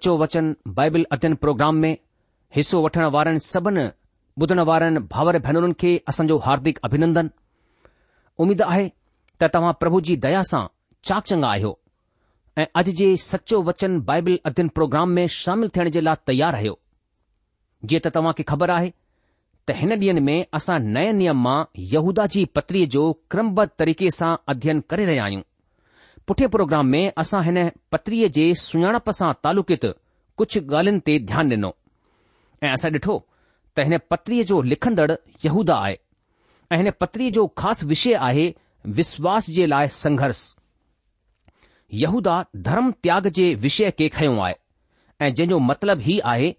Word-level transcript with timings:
सचो 0.00 0.12
वचन 0.22 0.46
बाइबिल 0.76 1.04
अध्ययन 1.14 1.34
प्रोग्राम 1.42 1.74
में 1.82 1.94
हिस्सो 2.56 2.76
वठण 2.84 3.04
वारनि 3.14 3.38
सभिनी 3.52 3.82
ॿुधण 4.42 4.58
वारनि 4.68 4.98
भाउर 5.12 5.36
भेनरुनि 5.46 5.74
खे 5.80 5.90
असांजो 6.10 6.36
हार्दिक 6.46 6.78
अभिनंदन 6.86 7.26
उमीद 8.42 8.60
आहे 8.70 8.86
त 9.40 9.50
तव्हां 9.54 9.72
प्रभु 9.80 10.00
जी 10.06 10.16
दया 10.24 10.42
सां 10.52 10.62
चाक 11.08 11.22
चंगा 11.30 11.48
आहियो 11.56 11.72
ऐं 12.62 12.66
अॼु 12.80 12.92
जे 13.00 13.08
सचो 13.26 13.58
वचन 13.68 14.00
बाइबिल 14.10 14.38
अध्ययन 14.50 14.68
प्रोग्राम 14.80 15.10
में 15.20 15.26
शामिल 15.36 15.68
थियण 15.76 15.90
जे 15.96 16.00
लाइ 16.08 16.24
तयारु 16.32 16.56
आहियो 16.60 16.74
जीअं 17.90 18.00
त 18.06 18.14
तव्हां 18.16 18.32
खे 18.40 18.48
ख़बर 18.54 18.70
आहे 18.78 18.90
त 19.66 19.78
हिन 19.82 19.92
ॾींहनि 20.00 20.20
में 20.30 20.36
असां 20.60 20.78
नए 20.96 21.12
नियम 21.20 21.44
मां 21.48 21.58
यहूदा 21.96 22.26
जी 22.36 22.44
पत्रीअ 22.60 22.86
जो 22.96 23.04
क्रमबद्ध 23.34 23.70
तरीक़े 23.84 24.10
सां 24.20 24.32
अध्ययन 24.54 24.80
करे 24.94 25.06
रहिया 25.12 25.24
आहियूं 25.30 25.42
पुठे 26.30 26.46
प्रोग्राम 26.46 26.86
में 26.86 27.04
असां 27.18 27.42
हिन 27.44 27.56
पत्रीअ 27.92 28.26
जे 28.34 28.42
सुञाणप 28.58 29.08
सां 29.16 29.30
तालुकित 29.44 29.84
कुझु 30.40 30.60
ॻाल्हियुनि 30.60 31.00
ते 31.08 31.16
ध्यानु 31.30 31.54
ॾिनो 31.54 31.70
ऐ 32.62 32.68
असां 32.74 32.90
डि॒ठो 32.96 33.16
त 33.78 33.86
हिन 33.86 33.96
पत्रीअ 34.12 34.44
जो 34.50 34.60
लिखन्दड़ु 34.72 35.14
यहूदा 35.46 35.74
आहे 35.86 35.96
ऐं 36.72 36.76
हिन 36.82 36.90
पत्रीअ 37.00 37.30
जो 37.38 37.46
ख़ासि 37.62 37.86
विषय 37.92 38.14
आहे 38.28 38.44
विश्वास 38.98 39.48
जे 39.56 39.66
लाइ 39.72 39.88
संघर्ष 39.96 40.42
यहूदा 42.04 42.34
धर्म 42.68 42.90
त्याग 43.06 43.26
जे 43.40 43.48
विषय 43.64 43.90
खे 43.98 44.08
खयों 44.18 44.36
आहे 44.44 44.54
ऐ 45.26 45.30
जंहिं 45.40 45.58
जो 45.68 45.94
ही 45.94 46.02
हीउ 46.12 46.20
आहे 46.34 46.52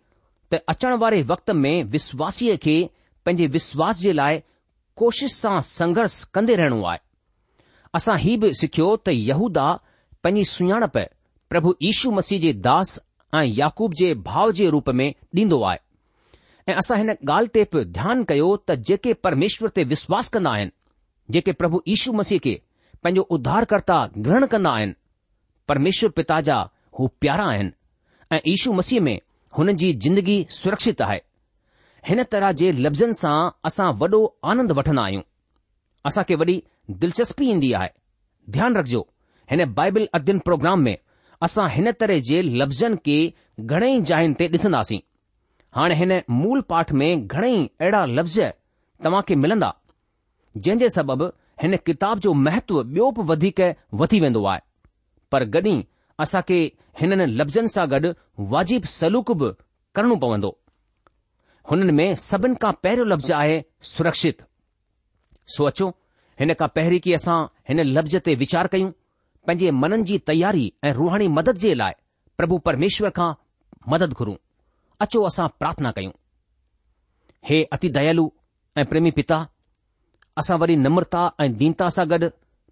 त 0.52 0.60
अचणु 0.74 0.98
वारे 1.06 1.22
वक़्त 1.34 1.52
में 1.64 1.74
विश्वासीअ 1.96 2.58
खे 2.68 2.76
पंहिंजे 3.26 3.48
विश्वास 3.58 4.02
जे 4.08 4.14
लाइ 4.22 4.42
कोशिश 5.04 5.36
सां 5.44 5.60
संघर्ष 5.78 6.24
कंदे 6.36 6.56
रहिणो 6.64 6.84
आहे 6.92 7.00
असां 7.98 8.16
ही 8.24 8.36
बि 8.42 8.50
सिखियो 8.60 8.90
त 9.08 9.14
यहूदा 9.14 9.68
पंहिंजी 10.24 10.44
सुञाणप 10.56 10.98
प्रभु 11.54 11.74
इशू 11.92 12.12
मसीह 12.18 12.40
जे 12.44 12.52
दास 12.68 12.94
ऐं 13.40 13.46
याकूब 13.58 13.94
जे 14.02 14.14
भाव 14.28 14.52
जे 14.60 14.70
रूप 14.76 14.90
में 15.00 15.08
ॾींदो 15.40 15.62
आहे 15.70 15.80
ऐं 16.72 16.76
असां 16.84 16.98
हिन 17.02 17.10
ॻाल्हि 17.12 17.50
ते 17.56 17.64
बि 17.74 17.84
ध्यानु 17.98 18.24
कयो 18.30 18.48
त 18.70 18.76
जेके 18.90 19.14
परमेश्वर 19.28 19.70
ते 19.76 19.84
विश्वास 19.94 20.30
कंदा 20.36 20.52
आहिनि 20.60 20.72
जेके 21.36 21.52
प्रभु 21.62 21.82
यीशू 21.92 22.14
मसीह 22.22 22.40
खे 22.46 22.54
पंहिंजो 23.04 23.26
उधारकर्ता 23.38 23.98
ग्रहण 24.28 24.46
कंदा 24.56 24.72
आहिनि 24.80 24.96
परमेश्वर 25.72 26.10
पिता 26.22 26.40
जा 26.50 26.58
हू 27.00 27.08
प्यारा 27.24 27.46
आहिनि 27.54 27.72
ऐं 28.36 28.40
इशू 28.54 28.74
मसीह 28.80 29.02
में 29.10 29.18
हुन 29.58 29.76
जी 29.84 29.92
ज़िंदगी 30.06 30.38
सुरक्षित 30.62 31.02
आहे 31.10 31.20
हिन 32.10 32.24
तरह 32.34 32.52
जे 32.64 32.72
लफ़्ज़नि 32.86 33.14
सां 33.26 33.38
असां 33.72 33.92
वॾो 34.04 34.24
आनंद 34.54 34.72
वठंदा 34.82 35.04
आहियूं 35.10 35.24
असां 36.12 36.24
खे 36.30 36.36
वॾी 36.44 36.56
दिलचस्पी 36.90 37.50
ईंदी 37.50 37.72
आहे 37.74 37.90
ध्यानु 38.52 38.80
रखिजो 38.80 39.02
हिन 39.52 39.64
बाइबिल 39.74 40.08
अध्यन 40.14 40.40
प्रोग्राम 40.46 40.82
में 40.84 40.96
असां 41.44 41.68
हिन 41.72 41.92
तरह 42.00 42.20
जे 42.30 42.42
लफ़्ज़नि 42.42 42.96
खे 43.06 43.18
घणेई 43.64 44.02
जायुनि 44.10 44.34
ते 44.40 44.46
ॾिसंदासीं 44.58 45.00
हाणे 45.78 45.96
हिन 45.96 46.12
मूल 46.40 46.62
पाठ 46.72 46.92
में 47.02 47.10
घणेई 47.28 47.66
अहिड़ा 47.82 48.04
लफ़्ज़ 48.18 48.42
तव्हां 49.06 49.22
खे 49.28 49.36
मिलंदा 49.46 49.72
जंहिं 50.58 50.80
जे 50.80 50.90
सबबि 50.96 51.26
हिन 51.64 51.76
किताब 51.86 52.20
जो 52.26 52.34
महत्व 52.48 52.82
ॿियो 52.84 53.10
बि 53.18 53.24
वधीक 53.32 53.62
वधी 54.02 54.20
वेंदो 54.20 54.44
आहे 54.54 54.62
पर 55.32 55.50
असां 56.24 56.42
खे 56.48 56.60
हिननि 57.02 57.26
लफ़्ज़नि 57.40 57.68
सां 57.76 57.88
गॾु 57.92 58.14
वाजिब 58.56 58.84
सलूक 58.98 59.32
बि 59.42 59.52
करणो 59.96 60.16
पवंदो 60.26 60.58
हुननि 61.72 61.92
में 62.02 62.08
सभिनि 62.30 62.56
खां 62.62 62.72
पहिरियों 62.84 63.08
लफ़्ज़ 63.14 63.32
आहे 63.40 63.62
सुरक्षित 63.96 64.42
सोचो 65.56 65.92
हिन 66.42 66.54
खां 66.60 66.68
पहिरीं 66.76 67.00
की 67.06 67.12
असां 67.16 67.34
हिन 67.70 67.80
लफ़्ज़ 67.96 68.18
ते 68.28 68.34
वीचार 68.44 68.68
कयूं 68.76 68.90
पंहिंजे 69.48 69.72
मननि 69.82 70.04
जी 70.12 70.18
तयारी 70.30 70.64
ऐं 70.90 70.94
रुहाणी 71.00 71.28
मदद 71.38 71.58
जे 71.64 71.74
लाइ 71.82 71.94
प्रभु 72.40 72.58
परमेश्वर 72.68 73.10
खां 73.18 73.28
मदद 73.94 74.14
घुरूं 74.22 74.34
अचो 75.06 75.22
असां 75.30 75.48
प्रार्थना 75.60 75.92
कयूं 75.98 76.14
हे 77.50 77.62
अति 77.78 77.90
दयालु 78.00 78.26
ऐं 78.82 78.86
प्रेमी 78.94 79.12
पिता 79.20 79.38
असां 80.44 80.58
वरी 80.66 80.76
नम्रता 80.88 81.22
ऐं 81.46 81.50
दीनता 81.62 81.90
सां 82.00 82.08
गॾु 82.16 82.30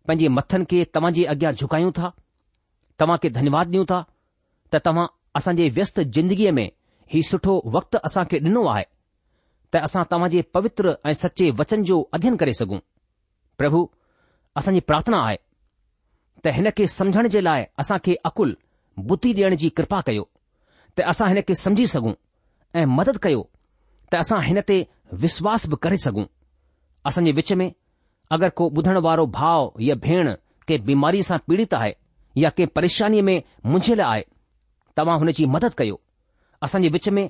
पंहिंजे 0.08 0.34
मथनि 0.42 0.70
खे 0.74 0.84
तव्हां 0.96 1.14
जे 1.20 1.28
अॻियां 1.38 1.54
झुकायूं 1.62 1.92
था 2.02 2.12
तव्हां 3.04 3.18
खे 3.26 3.34
धन्यवाद 3.40 3.74
ॾियूं 3.74 3.86
था 3.96 4.02
त 4.72 4.86
तव्हां 4.90 5.08
असां 5.42 5.56
जे 5.62 5.70
व्यस्त 5.80 6.02
जिंदगीअ 6.18 6.56
में 6.62 6.66
ही 7.16 7.24
सुठो 7.34 7.60
वक़्तु 7.78 8.04
असां 8.12 8.26
खे 8.34 8.42
ॾिनो 8.52 8.66
आहे 8.76 8.88
त 9.74 9.90
असां 9.90 10.08
तव्हां 10.16 10.30
जे 10.38 10.46
पवित्र 10.60 10.98
ऐं 11.14 11.18
सचे 11.26 11.52
वचन 11.64 11.90
जो 11.92 12.06
अध्यन 12.20 12.44
करे 12.44 12.62
सघूं 12.64 12.88
પ્રભુ 13.60 13.82
અસની 14.60 14.86
પ્રાર્થના 14.90 15.22
આય 15.28 15.40
તહેને 16.44 16.70
કે 16.78 16.84
સમજણ 16.96 17.30
જે 17.34 17.40
લાય 17.48 17.66
આસા 17.82 18.00
કે 18.06 18.14
અકુલ 18.30 18.52
બુદ્ધિ 19.08 19.32
દેણ 19.38 19.56
જી 19.62 19.76
કૃપા 19.78 20.04
કયો 20.08 20.26
તે 20.96 21.02
આસા 21.12 21.28
હે 21.32 21.42
કે 21.48 21.54
સમજી 21.64 21.90
સગુ 21.94 22.12
એ 22.80 22.82
મદદ 22.98 23.18
કયો 23.24 23.44
તે 24.10 24.16
આસા 24.18 24.46
હે 24.48 24.52
તે 24.70 24.78
વિશ્વાસ 25.24 25.64
ભ 25.72 25.78
કરે 25.84 25.98
સગુ 26.06 26.24
અસની 27.08 27.36
وچ 27.38 27.52
મે 27.62 27.68
اگر 28.42 28.52
કો 28.58 28.64
બધણવારો 28.76 29.26
ભાવ 29.36 29.64
يا 29.88 29.90
ભેણ 30.04 30.30
કે 30.68 30.74
બીમારી 30.86 31.28
સા 31.30 31.44
પીડીત 31.48 31.74
આય 31.76 31.94
يا 32.42 32.44
કે 32.58 32.64
પરેશાની 32.76 33.26
મે 33.28 33.36
મુજે 33.72 33.94
લાય 34.00 34.24
તમામ 34.96 35.20
હોને 35.22 35.34
જી 35.38 35.50
મદદ 35.54 35.74
કયો 35.80 35.98
અસની 36.66 36.94
وچ 36.96 37.08
મે 37.18 37.24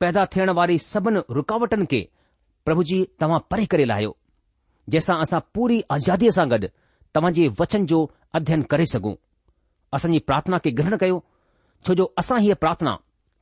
પેદા 0.00 0.26
થણ 0.32 0.52
વારી 0.58 0.82
સબન 0.92 1.16
રુકાવટન 1.36 1.84
કે 1.92 2.00
પ્રભુજી 2.64 3.04
તમા 3.18 3.40
પરે 3.50 3.64
કરે 3.72 3.86
લાયો 3.90 4.14
जंहिंसां 4.88 5.16
असां 5.24 5.38
पूरी 5.56 5.78
आज़ादीअ 5.94 6.30
सां 6.36 6.46
गॾु 6.50 6.66
तव्हांजे 7.16 7.46
वचन 7.60 7.86
जो 7.92 8.00
अध्यन 8.40 8.62
करे 8.72 8.86
सघूं 8.92 9.14
असांजी 9.96 10.18
प्रार्थना 10.30 10.56
खे 10.64 10.70
ग्रहण 10.80 10.96
कयो 11.00 11.18
छो 11.86 11.94
जो 12.00 12.06
असां 12.22 12.38
हीअ 12.46 12.54
प्रार्थना 12.64 12.94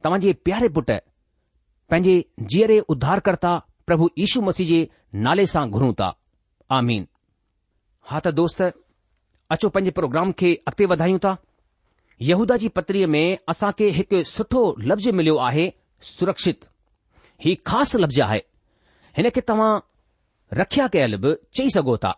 तव्हांजे 0.05 0.33
प्यारे 0.49 0.69
पुटु 0.77 0.97
पंहिंजे 1.91 2.17
जीअरे 2.53 2.79
उध्धारकर्ता 2.95 3.53
प्रभु 3.87 4.07
यीशू 4.19 4.41
मसीह 4.49 4.69
जे 4.69 4.79
नाले 5.27 5.47
सां 5.55 5.65
घुरूं 5.77 5.93
था 6.01 6.11
आन 6.77 6.91
हा 8.11 8.19
त 8.25 8.29
दोस्त 8.41 8.61
अचो 9.55 9.69
पंहिंजे 9.75 9.91
प्रोग्राम 9.99 10.33
खे 10.41 10.53
अॻिते 10.71 10.87
वधायूं 10.93 11.19
था 11.25 11.35
यहूदा 12.31 12.57
जी 12.63 12.69
पतिरीअ 12.79 13.07
में 13.15 13.25
असां 13.53 13.71
खे 13.79 13.89
हिकु 14.01 14.23
सुठो 14.35 14.63
लफ़्ज़ु 14.91 15.13
मिलियो 15.21 15.37
आहे 15.49 15.67
सुरक्षित 16.17 16.65
ही 17.45 17.55
ख़ासि 17.71 17.99
लफ़्ज़ 18.03 18.21
आहे 18.29 18.39
हिन 19.17 19.29
खे 19.35 19.41
तव्हां 19.49 19.73
रखिया 20.59 20.87
कयल 20.95 21.17
बि 21.23 21.35
चई 21.57 21.69
सघो 21.75 21.97
था 22.05 22.15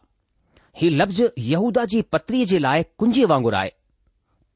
ही 0.80 0.88
लफ़्ज़ 1.00 1.22
यहूदा 1.50 1.84
जी 1.92 2.00
पत्रीअ 2.14 2.44
जे 2.48 2.58
लाइ 2.58 2.82
कुंजी 3.02 3.24
वांगुरु 3.32 3.56
आहे 3.56 3.70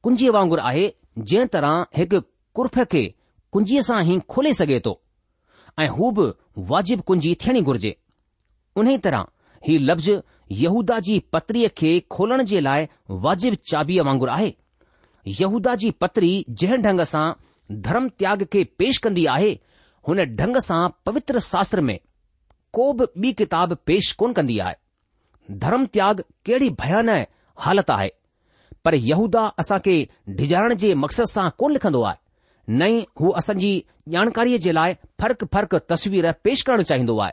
कुंजी 0.03 0.29
वांगुरु 0.35 0.61
आहे 0.71 0.83
जंहिं 1.17 1.45
तरह 1.55 1.85
हिकु 1.97 2.19
कुर्फ 2.59 2.77
खे 2.91 3.03
कुंजीअ 3.55 3.81
सां 3.87 3.99
ई 4.07 4.19
खोले 4.35 4.53
सघे 4.59 4.79
थो 4.87 4.93
ऐं 5.79 5.87
हू 5.95 6.11
बि 6.19 6.25
वाजिबु 6.73 7.03
कुंजी 7.11 7.33
थियणी 7.45 7.61
घुर्जे 7.71 7.93
उन्हीअ 8.83 8.99
तरह 9.07 9.25
ही 9.67 9.77
लफ़्ज़ 9.89 10.11
यहूदा 10.65 10.99
जी 11.09 11.17
पत्रीअ 11.35 11.69
खे 11.81 11.91
खोलण 12.17 12.43
जे 12.53 12.61
लाइ 12.67 12.87
वाजिबु 13.25 13.59
चाबीअ 13.71 14.03
वांगुरु 14.09 14.31
आहे 14.37 14.51
यहूदा 15.41 15.75
जी 15.81 15.91
पत्री 16.03 16.31
जंहिं 16.59 16.81
ढंग 16.87 17.01
सां 17.15 17.25
धर्म 17.89 18.07
त्याग 18.21 18.43
खे 18.53 18.63
पेश 18.81 18.97
कंदी 19.07 19.25
आहे 19.39 19.51
हुन 20.07 20.23
ढंग 20.43 20.57
सां 20.69 20.81
पवित्र 21.09 21.39
शास्त्र 21.51 21.81
में 21.89 21.99
કોબ 22.75 23.03
બી 23.21 23.35
કિતાબ 23.39 23.73
پیش 23.87 24.09
કોન 24.19 24.33
કંદી 24.37 24.61
આય 24.65 24.79
ધર્મ 25.61 25.83
ત્યાગ 25.95 26.17
કેડી 26.45 26.73
ભયનહ 26.81 27.13
હાલત 27.63 27.89
આય 27.95 28.11
પર 28.83 28.93
યહુદા 29.11 29.47
આસા 29.59 29.79
કે 29.87 29.95
ઢીજારણ 30.37 30.77
જે 30.81 30.89
મકસદ 31.01 31.27
સા 31.35 31.49
કોન 31.59 31.75
લખંદો 31.75 32.01
આ 32.09 32.15
નઈ 32.79 32.97
હો 33.21 33.27
અસંજી 33.41 33.75
જાનકારી 34.13 34.59
જલાય 34.65 34.95
ફરક 35.19 35.41
ફરક 35.53 35.71
તસવીર 35.89 36.25
پیش 36.45 36.63
કરણ 36.67 36.87
ચાહીંદો 36.89 37.15
આ 37.25 37.31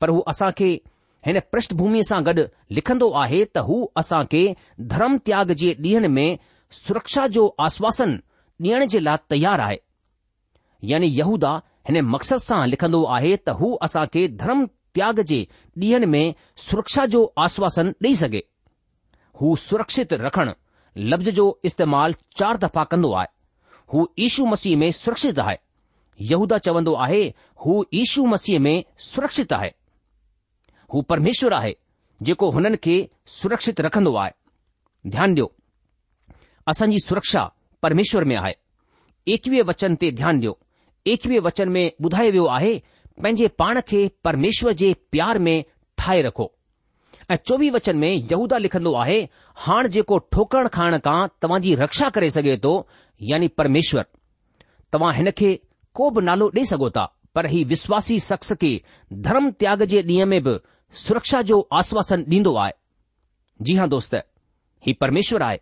પર 0.00 0.08
હો 0.14 0.20
આસા 0.30 0.50
કે 0.58 0.68
હેને 1.28 1.40
પ્રસ્થ 1.52 1.72
ભૂમી 1.78 2.04
સા 2.10 2.20
ગડ 2.26 2.40
લખંદો 2.76 3.06
આહે 3.22 3.40
ત 3.54 3.64
હો 3.68 3.76
આસા 3.96 4.22
કે 4.32 4.42
ધર્મ 4.90 5.12
ત્યાગ 5.26 5.50
જે 5.60 5.70
દીહન 5.84 6.06
મે 6.16 6.26
સુરક્ષા 6.84 7.28
જો 7.36 7.44
આશ્વાસન 7.58 8.12
નિયણ 8.64 8.86
જે 8.92 9.00
લા 9.06 9.18
તૈયાર 9.30 9.60
આય 9.66 9.80
યાની 10.90 11.16
યહુદા 11.20 11.56
हिन 11.88 12.00
मक़सद 12.12 12.38
सां 12.44 12.60
लिखंदो 12.68 13.00
आहे 13.16 13.34
त 13.38 13.50
हू 13.58 13.68
असां 13.86 14.04
खे 14.14 14.26
धर्म 14.42 14.64
त्याग 14.98 15.20
जे 15.30 15.38
ॾींहनि 15.82 16.06
में 16.06 16.34
सुरक्षा 16.66 17.04
जो 17.12 17.20
आश्वासन 17.44 17.90
ॾेई 18.04 18.14
सघे 18.22 18.40
हू 19.40 19.54
सुरक्षित 19.68 20.12
रखण 20.26 20.50
लफ़्ज़ 21.12 21.30
जो 21.38 21.44
इस्तेमालु 21.70 22.16
चार 22.38 22.56
दफ़ा 22.64 22.84
कंदो 22.92 23.12
आहे 23.20 23.32
हू 23.92 24.06
इशू 24.26 24.44
मसीह 24.52 24.76
में 24.82 24.90
सुरक्षित 25.02 25.38
आहे 25.44 25.56
यहूदा 26.30 26.58
चवंदो 26.68 26.94
आहे 27.06 27.22
हू 27.64 27.76
इशू 28.02 28.24
मसीह 28.34 28.58
में 28.66 28.74
सुरक्षित 29.12 29.52
आहे 29.58 29.70
हू 30.94 31.02
परमेश्वरु 31.12 31.54
आहे 31.56 31.74
जेको 32.26 32.50
हुननि 32.56 32.76
खे 32.86 32.96
सुरक्षित 33.38 33.80
रखन्दो 33.88 34.14
आहे 34.24 34.32
ध्यानु 35.14 35.34
ॾियो 35.34 35.52
असांजी 36.72 36.98
सुरक्षा 37.08 37.44
परमेश्वर 37.82 38.24
में 38.30 38.36
आहे 38.36 38.54
एकवीह 39.34 39.62
वचन 39.72 39.94
ते 40.00 40.10
ध्यानु 40.20 40.40
ॾियो 40.42 40.58
एकवीह 41.08 41.40
वचन 41.40 41.68
में 41.72 41.84
ॿुधायो 42.02 42.30
वियो 42.32 42.44
आहे 42.54 42.74
पंहिंजे 43.22 43.48
पाण 43.58 43.80
खे 43.88 44.06
परमेश्वर 44.24 44.72
जे 44.82 44.92
प्यार 45.12 45.38
में 45.46 45.64
ठाहे 45.98 46.22
रखो 46.22 46.52
ऐं 47.30 47.36
चोवीह 47.46 47.70
वचन 47.72 47.96
में 47.98 48.12
यहूदा 48.14 48.58
लिखंदो 48.58 48.92
आहे 49.02 49.20
हाणे 49.66 49.88
जेको 49.96 50.18
ठोकर 50.32 50.68
खाइण 50.76 50.98
खां 51.06 51.26
तव्हां 51.42 51.60
जी 51.62 51.74
रक्षा 51.82 52.08
करे 52.16 52.30
सघे 52.36 52.56
थो 52.64 52.72
यानी 53.30 53.48
परमेश्वर 53.60 54.04
तव्हां 54.92 55.12
हिन 55.16 55.30
खे 55.40 55.50
को 56.00 56.10
बि 56.18 56.22
नालो 56.28 56.48
ॾेई 56.56 56.64
सघो 56.70 56.90
था 56.98 57.04
पर 57.34 57.46
ही 57.54 57.62
विश्वासी 57.72 58.18
शख़्स 58.26 58.52
खे 58.62 58.70
धर्म 59.28 59.50
त्याग 59.62 59.82
जे 59.94 60.02
ॾींहं 60.08 60.26
में 60.34 60.42
बि 60.48 60.58
सुरक्षा 61.04 61.42
जो 61.50 61.60
आश्वासन 61.80 62.24
ॾींदो 62.30 62.54
आहे 62.54 62.72
जी 63.66 63.74
हां 63.80 63.88
दोस्त 63.96 64.14
ही 64.86 64.92
परमेश्वर 65.04 65.42
आहे 65.50 65.58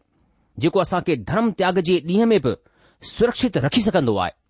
जेको 0.65 0.81
असां 0.81 1.01
खे 1.09 1.17
धर्म 1.33 1.51
त्याग 1.63 1.79
जे 1.91 2.01
ॾींहं 2.09 2.27
में 2.35 2.41
बि 2.49 2.55
सुरक्षित 3.15 3.57
रखी 3.67 3.81
सघंदो 3.91 4.17
आहे 4.25 4.43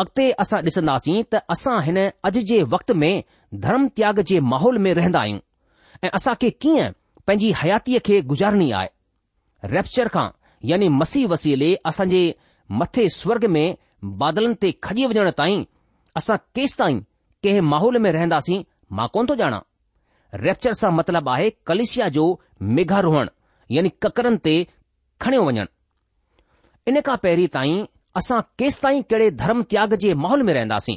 अॻिते 0.00 0.30
असां 0.40 0.58
ॾिसंदासीं 0.64 1.22
त 1.32 1.38
असां 1.54 1.78
हिन 1.84 1.96
अॼु 2.28 2.40
जे 2.50 2.62
वक़्त 2.74 2.90
में 3.00 3.22
धर्म 3.64 3.86
त्याग 3.96 4.20
जे 4.28 4.38
माहौल 4.52 4.78
में 4.84 4.92
रहंदा 4.98 5.20
आहियूं 5.20 5.40
ऐं 6.04 6.08
असां 6.18 6.34
खे 6.40 6.50
कीअं 6.62 6.88
पंहिंजी 7.26 7.50
हयातीअ 7.62 7.98
खे 8.04 8.20
गुज़ारणी 8.30 8.70
आहे 8.78 9.68
रेप्चर 9.74 10.08
खां 10.14 10.26
यानी 10.70 10.88
मसीह 11.00 11.26
वसीले 11.32 11.74
असांजे 11.92 12.22
मथे 12.80 13.08
स्वर्ग 13.18 13.44
में 13.56 13.66
बादलनि 14.22 14.54
ते 14.62 14.70
खॼी 14.86 15.04
वञण 15.12 15.30
ताईं 15.40 15.64
असां 16.20 16.36
केसि 16.56 16.74
ताईं 16.78 17.00
कंहिं 17.44 17.68
माहौल 17.72 17.98
में 18.04 18.10
रहंदासीं 18.18 18.62
मां 18.96 19.06
कोन 19.14 19.26
थो 19.30 19.34
ॼाणा 19.44 19.60
रेप्चर 20.46 20.72
सां 20.80 20.92
मतिलबु 21.00 21.30
आहे 21.36 21.48
कलिशिया 21.68 22.08
जो 22.16 22.24
मेघा 22.76 23.00
रोहण 23.08 23.28
यानी 23.76 23.88
ककरनि 24.04 24.40
ते 24.46 24.56
खणियो 25.22 25.44
वञणु 25.50 25.68
इन 26.88 27.00
खां 27.06 27.16
पहिरीं 27.24 27.46
ताईं 27.56 27.76
असां 28.16 28.40
केसिताईं 28.58 29.02
कहिड़े 29.10 29.30
धर्म 29.42 29.62
त्याग 29.70 29.94
जे 30.04 30.12
माहौल 30.22 30.42
में 30.42 30.52
रहंदासीं 30.54 30.96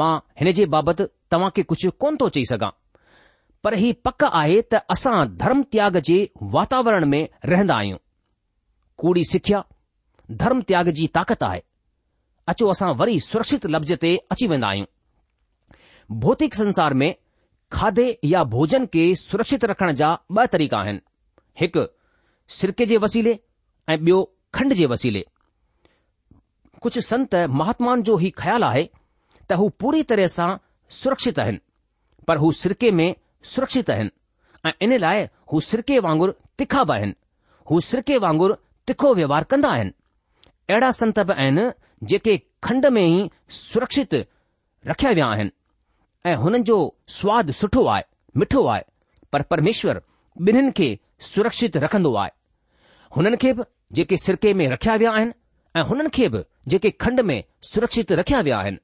मां 0.00 0.16
हिन 0.40 0.50
जे 0.58 0.66
बाबति 0.74 1.04
तव्हां 1.30 1.50
खे 1.56 1.62
कुझु 1.70 1.90
कोन 2.02 2.16
थो 2.20 2.28
चई 2.36 2.44
सघां 2.50 2.70
पर 3.64 3.74
ही 3.84 3.92
पक 4.06 4.24
आहे 4.24 4.60
त 4.72 4.82
असां 4.94 5.14
धर्म 5.42 5.62
त्याग 5.72 5.96
जे 6.08 6.18
वातावरण 6.56 7.04
में 7.14 7.22
रहंदा 7.52 7.74
आहियूं 7.76 7.98
कूड़ी 9.02 9.24
सिख्या 9.32 9.62
धर्म 10.42 10.60
त्याग 10.68 10.88
जी 10.98 11.06
ताक़त 11.16 11.42
आहे 11.42 11.60
अचो 12.52 12.68
असां 12.70 12.92
वरी 13.00 13.18
सुरक्षित 13.26 13.66
लफ़्ज़ 13.74 13.94
ते 14.04 14.14
अची 14.34 14.46
वेंदा 14.52 14.68
आहियूं 14.68 16.18
भौतिक 16.26 16.54
संसार 16.60 16.94
में 17.02 17.10
खाधे 17.78 18.06
या 18.28 18.42
भोजन 18.54 18.86
खे 18.94 19.02
सुरक्षित 19.24 19.64
रखण 19.72 19.92
जा 20.02 20.12
ॿ 20.36 20.46
तरीक़ा 20.52 20.78
आहिनि 20.78 21.00
हिकु 21.60 21.84
सिरके 22.60 22.86
जे 22.92 22.96
वसीले 23.04 23.34
ऐं 23.94 23.98
ॿियो 23.98 24.22
खंड 24.54 24.74
जे 24.80 24.86
वसीले 24.94 25.22
कुझु 26.82 27.00
संत 27.10 27.34
महात्माउनि 27.60 28.02
जो 28.08 28.18
ई 28.20 28.28
ख़्यालु 28.40 28.66
आहे 28.66 28.84
त 29.48 29.52
हू 29.60 29.68
पूरी 29.82 30.02
तरह 30.10 30.26
सां 30.36 30.48
सुरक्षित 31.00 31.38
आहिनि 31.38 31.58
पर 32.28 32.36
हू 32.42 32.50
सिरके 32.60 32.90
में 33.00 33.08
सरक्षित 33.52 33.90
आहिनि 33.90 34.10
ऐं 34.68 34.72
इन 34.84 34.96
लाइ 35.04 35.24
हू 35.52 35.60
सिरके 35.68 35.98
वांगुरु 36.06 36.32
तिखा 36.58 36.84
बि 36.88 36.92
आहिनि 36.92 37.14
हू 37.70 37.80
सिरके 37.88 38.16
वांगुरु 38.24 38.54
तिखो 38.86 39.14
व्यवहार 39.14 39.44
कंदा 39.52 39.70
आहिनि 39.76 39.92
अहिड़ा 40.70 40.90
संत 41.00 41.20
बि 41.30 41.34
आहिनि 41.42 41.70
जेके 42.10 42.36
खंड 42.64 42.86
में 42.96 43.02
ई 43.06 43.28
सुरक्षित 43.58 44.14
रखिया 44.90 45.12
विया 45.18 45.26
आहिनि 45.34 45.52
ऐं 46.30 46.34
हुननि 46.44 46.62
जो 46.70 46.78
सवादु 47.18 47.52
सुठो 47.60 47.84
आहे 47.96 48.02
मिठो 48.40 48.66
आहे 48.74 48.82
पर 49.32 49.42
परमेश्वर 49.52 50.00
ॿिन्हिनि 50.48 50.70
खे 50.76 50.88
सुरक्षित 51.32 51.76
रखंदो 51.84 52.14
आहे 52.22 52.30
हुननि 53.16 53.36
खे 53.42 53.52
बि 53.58 53.62
जेके 53.98 54.16
सिरके 54.24 54.52
में 54.60 54.68
रखिया 54.70 54.94
विया 55.02 55.10
आहिनि 55.16 55.32
ऐं 55.76 55.82
हुननि 55.88 56.08
खे 56.14 56.28
बि 56.28 56.38
जेके 56.68 56.90
खंड 57.02 57.20
में 57.28 57.42
सुरक्षित 57.62 58.12
रखिया 58.20 58.40
विया 58.46 58.58
आहिनि 58.60 58.78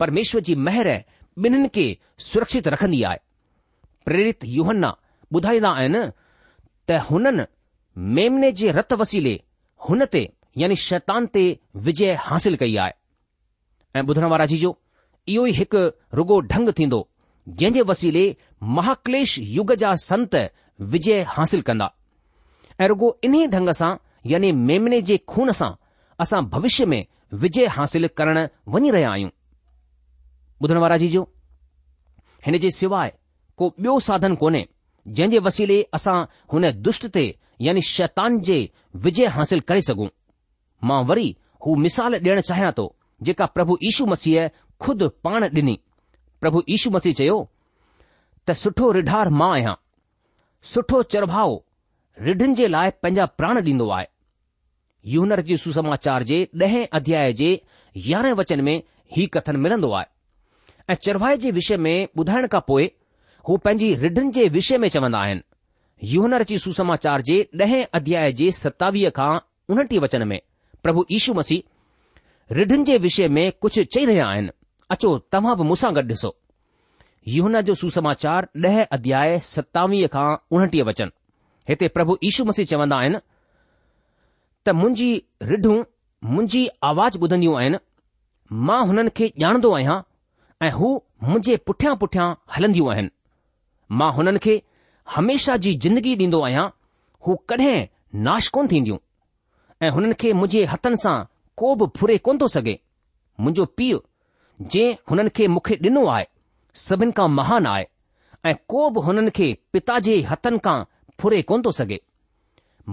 परमेश्वर 0.00 0.40
जी 0.48 0.54
महर 0.66 0.88
ॿिन्हिनि 0.92 1.68
खे 1.74 1.86
सुरक्षित 2.28 2.68
रखंदी 2.74 3.02
आहे 3.08 3.18
प्रेरित 4.04 4.44
युहना 4.58 4.90
ॿुधाईंदा 5.34 5.70
आहिनि 5.78 6.02
त 6.88 6.98
हुननि 7.10 7.44
मेमने 8.18 8.50
जे 8.60 8.70
रतु 8.78 8.96
वसीले 9.02 9.32
हुन 9.88 10.04
ते 10.12 10.22
यानी 10.62 10.76
शैतान 10.88 11.26
ते 11.34 11.42
विजय 11.86 12.14
हासिल 12.28 12.56
कई 12.62 12.76
आहे 12.84 12.92
ऐं 13.98 14.02
ॿुधण 14.08 14.24
वारा 14.32 14.46
जी 14.52 14.58
जो 14.62 14.70
इहो 15.28 15.46
ई 15.46 15.52
हिकु 15.58 15.80
रुगो 16.18 16.40
ढंग 16.52 16.68
थींदो 16.78 17.06
जंहिं 17.58 17.72
जे 17.74 17.80
वसीले 17.90 18.24
महाक्लेश 18.78 19.38
युग 19.58 19.74
जा 19.82 19.94
संत 20.08 20.34
विजय 20.94 21.20
हासिल 21.34 21.62
कंदा 21.68 21.90
ऐं 22.80 22.88
रुगो 22.94 23.08
इन्हे 23.24 23.46
ढंग 23.56 23.70
सां 23.80 23.94
यानी 24.32 24.52
मेमिने 24.70 25.00
जे 25.10 25.16
खून 25.32 25.52
सां 25.62 25.70
असां 26.22 26.42
भविष्य 26.54 26.84
में 26.90 27.02
विजय 27.42 27.66
हासिल 27.76 28.06
करण 28.18 28.38
वञी 28.74 28.90
रहिया 28.96 29.10
आहियूं 29.12 29.30
ॿुधण 30.64 30.78
वारा 30.82 30.96
जी 31.02 31.08
जो 31.14 31.22
हिन 32.46 32.56
जे 32.64 32.68
सवाइ 32.78 33.10
को 33.60 33.66
ॿियो 33.86 33.98
साधन 34.08 34.34
कोन्हे 34.42 34.60
जंहिं 35.16 35.30
जे 35.30 35.38
वसीले 35.46 35.78
असां 35.98 36.16
हुन 36.52 36.66
दुष्ट 36.88 37.06
ते 37.16 37.24
यानी 37.68 37.80
शैतान 37.88 38.38
जे 38.48 38.58
विजय 39.06 39.26
हासिल 39.38 39.60
करे 39.70 39.82
सघूं 39.88 40.08
मां 40.90 41.00
वरी 41.08 41.28
हू 41.66 41.74
मिसाल 41.86 42.14
ॾियणु 42.22 42.40
चाहियां 42.50 42.70
थो 42.78 42.86
जेका 43.28 43.46
प्रभु 43.56 43.76
यीशू 43.88 44.06
मसीह 44.12 44.48
खुद 44.86 45.02
पाण 45.26 45.44
ॾिनी 45.60 45.76
प्रभु 46.40 46.62
यीशू 46.68 46.90
मसीह 46.98 47.16
चयो 47.20 47.38
त 48.48 48.56
सुठो 48.62 48.92
रिढार 49.00 49.28
मां 49.42 49.50
आहियां 49.56 49.74
सुठो 50.74 51.02
चरभाउ 51.14 51.58
रिढ़नि 52.28 52.54
जे 52.62 52.66
लाइ 52.76 52.96
पंहिंजा 53.02 53.24
प्राण 53.40 53.62
ॾींदो 53.68 53.88
आहे 53.98 54.06
यूनर 55.10 55.40
जे 55.46 55.56
सुसमाचार 55.56 56.22
जे 56.24 56.42
ॾहें 56.60 56.86
अध्याय 56.98 57.32
जे 57.40 57.58
यारहें 58.06 58.32
वचन 58.38 58.60
में 58.64 58.76
ही 59.16 59.26
कथन 59.34 59.56
मिलंदो 59.60 59.90
आहे 59.92 60.92
ऐं 60.92 60.94
चढ़वाए 61.04 61.36
जे 61.36 61.50
विषय 61.56 61.76
में 61.86 62.06
ॿुधाइण 62.18 62.46
खां 62.52 62.60
पोइ 62.66 62.84
हू 63.48 63.56
पंहिंजी 63.64 63.94
रिढनि 64.02 64.30
जे 64.36 64.46
विषय 64.56 64.78
में 64.84 64.88
चवंदा 64.96 65.18
आहिनि 65.18 65.40
यूनर 66.14 66.42
जी 66.50 66.58
सुसमाचार 66.64 67.20
जे 67.30 67.40
ॾहें 67.60 67.82
अध्याय 68.00 68.32
जे 68.40 68.50
सतावीह 68.60 69.08
खां 69.16 69.30
उणटीह 69.74 70.00
वचन 70.04 70.26
में 70.28 70.38
प्रभु 70.82 71.04
यीशू 71.12 71.34
मसीह 71.34 72.54
रिढनि 72.58 72.84
जे 72.84 72.98
विषय 73.08 73.28
में 73.38 73.50
कुझु 73.60 73.82
चई 73.84 74.04
रहिया 74.04 74.26
आहिनि 74.28 74.50
अचो 74.90 75.16
तव्हां 75.32 75.56
बि 75.56 75.62
मूंसां 75.70 75.94
गॾु 75.96 76.02
ॾिसो 76.14 76.34
यून 77.34 77.60
जो 77.70 77.74
सुसमाचार 77.84 78.48
ॾह 78.68 78.82
अध्याय 78.82 79.38
सतावीह 79.50 80.06
खां 80.14 80.28
उणटीह 80.56 80.84
वचन 80.88 81.10
हिते 81.68 81.88
प्रभु 81.98 82.16
यीशू 82.24 82.44
मसीह 82.44 82.64
चवंदा 82.70 82.96
आहिनि 83.02 83.16
त 84.64 84.70
मुंहिंजी 84.78 85.10
रिढूं 85.48 85.76
मुंहिंजी 86.32 86.66
आवाज़ 86.88 87.18
ॿुधंदियूं 87.18 87.56
आहिनि 87.60 87.78
मां 88.66 88.80
हुननि 88.88 89.10
खे 89.16 89.26
ॼाणंदो 89.42 89.72
आहियां 89.76 89.96
ऐं 90.66 90.70
हू 90.78 90.88
मुंहिंजे 91.28 91.56
पुठियां 91.66 91.94
पुठियां 92.02 92.26
हलंदियूं 92.56 92.90
आहिनि 92.92 93.10
मां 94.00 94.10
हुननि 94.18 94.38
खे 94.44 94.54
हमेशा 95.14 95.56
जी 95.64 95.74
जिंदगी 95.84 96.14
ॾींदो 96.22 96.40
आहियां 96.48 96.66
हू 97.26 97.34
कॾहिं 97.52 97.76
नाश 98.28 98.48
कोन 98.56 98.66
थींदियूं 98.74 98.98
ऐं 99.86 99.90
हुननि 99.98 100.14
खे 100.22 100.32
मुंहिंजे 100.40 100.64
हथनि 100.74 100.96
सां 101.04 101.16
को 101.62 101.74
बि 101.82 101.86
फुरे 101.98 102.18
कोन 102.28 102.38
थो 102.42 102.48
सघे 102.56 102.78
मुंहिंजो 103.42 103.64
पीउ 103.80 103.98
जंहिं 104.72 104.94
हुननि 105.10 105.34
खे 105.40 105.48
मूंखे 105.56 105.74
ॾिनो 105.88 106.06
आहे 106.14 106.24
सभिनि 106.86 107.12
खां 107.20 107.28
महान 107.40 107.66
आहे 107.74 107.86
ऐं 108.50 108.54
को 108.74 108.88
बि 108.94 109.06
हुननि 109.10 109.30
खे 109.40 109.52
पिता 109.72 109.98
जे 110.08 110.20
हथनि 110.32 110.58
खां 110.68 110.78
फुरे 111.20 111.42
कोन 111.50 111.62
थो 111.68 111.78
सघे 111.82 112.00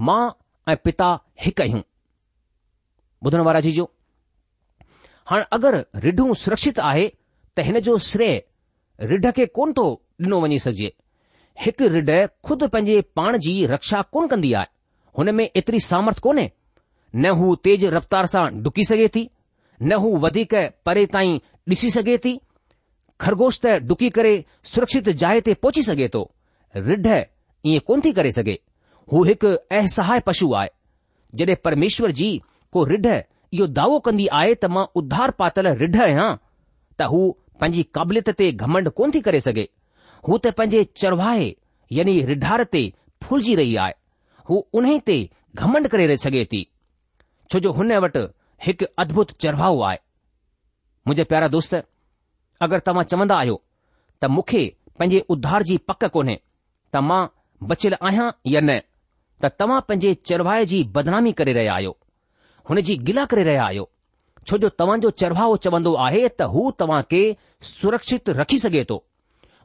मां 0.09 0.21
पिता 0.85 1.11
हिकु 1.45 1.63
आहियूं 3.53 3.85
हाणे 5.31 5.43
अगरि 5.57 5.81
रिढूं 6.05 6.33
सरक्षित 6.43 6.79
आहे 6.83 7.07
त 7.57 7.63
हिन 7.65 7.79
जो 7.88 7.97
श्रे 8.11 8.29
रिढ 9.09 9.27
खे 9.35 9.45
कोन 9.57 9.71
थो 9.77 9.83
ॾिनो 10.25 10.39
वञी 10.41 10.59
सघिजे 10.59 10.91
हिकु 11.65 11.88
रिढ 11.95 12.09
ख़ुदि 12.45 12.67
पंहिंजे 12.73 13.01
पाण 13.15 13.38
जी 13.43 13.65
रक्षा 13.73 14.01
कोन 14.13 14.27
कंदी 14.27 14.51
आहे 14.59 14.67
हुन 15.17 15.29
में 15.35 15.43
एतिरी 15.49 15.79
सामर्थ 15.91 16.19
कोन्हे 16.25 16.49
न 17.15 17.25
हू 17.39 17.55
तेज़ 17.65 17.85
रफ़्तार 17.95 18.25
सां 18.33 18.43
डुकी 18.63 18.83
सघे 18.89 19.07
थी 19.15 19.27
न 19.83 19.93
हू 20.01 20.15
वधीक 20.25 20.55
परे 20.85 21.05
ताईं 21.13 21.38
ॾिसी 21.71 21.89
सघे 21.97 22.17
थी 22.25 22.38
खरगोश 23.21 23.59
त 23.65 23.75
डुकी 23.88 24.09
करे 24.17 24.33
सुरक्षित 24.71 25.09
जाइ 25.23 25.39
ते 25.45 25.53
पहुची 25.53 25.81
सघे 25.89 26.07
थो 26.13 26.23
रिढ 26.89 27.07
ईअं 27.09 27.79
कोन 27.88 28.01
थी 28.05 28.11
करे 28.17 28.31
सघे 28.39 28.57
हू 29.12 29.24
हिकु 29.28 29.51
असहाय 29.78 30.20
पशु 30.25 30.51
आहे 30.60 30.70
जॾहिं 31.38 31.56
परमेश्वर 31.66 32.12
जी 32.20 32.28
को 32.74 32.84
रिढ 32.92 33.06
इहो 33.54 33.66
दावो 33.80 34.00
कंदी 34.08 34.25
आहे 34.39 34.54
त 34.62 34.66
मां 34.75 34.86
उधार 35.00 35.32
पातल 35.42 35.68
रिढ 35.82 35.96
आहियां 36.06 36.28
त 37.00 37.08
हू 37.13 37.22
पंहिंजी 37.62 37.84
क़ाबिलियत 37.96 38.30
ते 38.39 38.51
घमंड 38.66 38.89
कोन 38.98 39.12
थी 39.13 39.22
करे 39.28 39.39
सघे 39.48 39.66
हू 40.28 40.38
त 40.44 40.51
पंहिंजे 40.60 40.84
चरवाहे 41.04 41.48
यानी 42.00 42.13
रिढार 42.32 42.63
ते 42.75 42.82
फुलजी 43.25 43.56
रही 43.62 43.75
आहे 43.86 43.94
हू 44.50 44.60
उन 44.82 44.88
ते 45.12 45.18
घमंड 45.63 45.88
करे 45.96 46.06
रही 46.12 46.24
सघे 46.25 46.44
थी 46.54 46.62
छो 47.51 47.60
जो 47.66 47.72
हुन 47.80 47.94
वटि 48.06 48.22
हिकु 48.68 48.86
अद्भुत 49.06 49.32
चरवाहो 49.46 49.82
आहे 49.89 49.98
मुंहिंजे 51.08 51.24
प्यारा 51.34 51.48
दोस्त 51.58 51.74
अगरि 52.68 52.82
तव्हां 52.89 53.06
चवंदा 53.13 53.39
आहियो 53.42 53.58
त 54.24 54.32
मूंखे 54.36 54.62
पंहिंजे 55.00 55.24
उधार 55.38 55.63
जी 55.72 55.78
पक 55.92 56.06
कोन्हे 56.18 56.38
त 56.94 57.04
मां 57.10 57.22
बचियलु 57.74 58.00
आहियां 58.08 58.28
या 58.56 58.62
न 58.70 58.80
त 59.43 59.50
तव्हां 59.60 59.81
पंहिंजे 59.89 60.13
चरवाए 60.29 60.65
जी 60.72 60.84
बदनामी 60.96 61.31
करे 61.41 61.51
रहिया 61.58 61.74
आहियो 61.74 61.98
हुन 62.69 62.81
जी 62.88 62.96
गिला 63.10 63.25
करे 63.34 63.43
रहिया 63.48 63.63
आहियो 63.65 63.89
छो 64.50 64.58
जो 64.63 64.69
तव्हांजो 64.81 65.10
चरवाउ 65.22 65.55
चवंदो 65.65 65.93
आहे 66.08 66.27
त 66.39 66.48
हू 66.55 66.63
तव्हां 66.81 67.01
खे 67.13 67.22
सुरक्षित 67.69 68.29
रखी 68.41 68.58
सघे 68.63 68.84
थो 68.89 68.98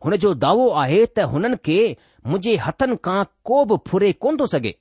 हुनजो 0.07 0.33
दावो 0.45 0.69
आहे 0.83 1.01
त 1.17 1.27
हुननि 1.35 1.57
खे 1.69 1.79
मुंहिंजे 2.27 2.57
हथनि 2.67 2.97
खां 3.09 3.19
को 3.51 3.65
बि 3.73 3.77
फुरे 3.91 4.13
कोन 4.27 4.39
थो 4.43 4.47
सघे 4.55 4.73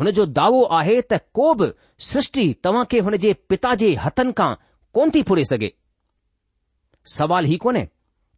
हुन 0.00 0.10
जो 0.18 0.26
दावो 0.40 0.62
आहे 0.80 1.00
त 1.12 1.20
को 1.40 1.52
बि 1.62 1.70
सृष्टि 2.10 2.44
तव्हां 2.66 2.84
खे 2.94 2.98
हुन 3.08 3.16
जे 3.26 3.32
पिता 3.52 3.74
जे 3.84 3.94
हथनि 4.06 4.32
खां 4.42 4.50
कोन 4.98 5.10
थी 5.16 5.22
फुरे 5.30 5.44
सघे 5.54 5.72
सवाल 7.16 7.52
ई 7.52 7.56
कोन्हे 7.66 7.84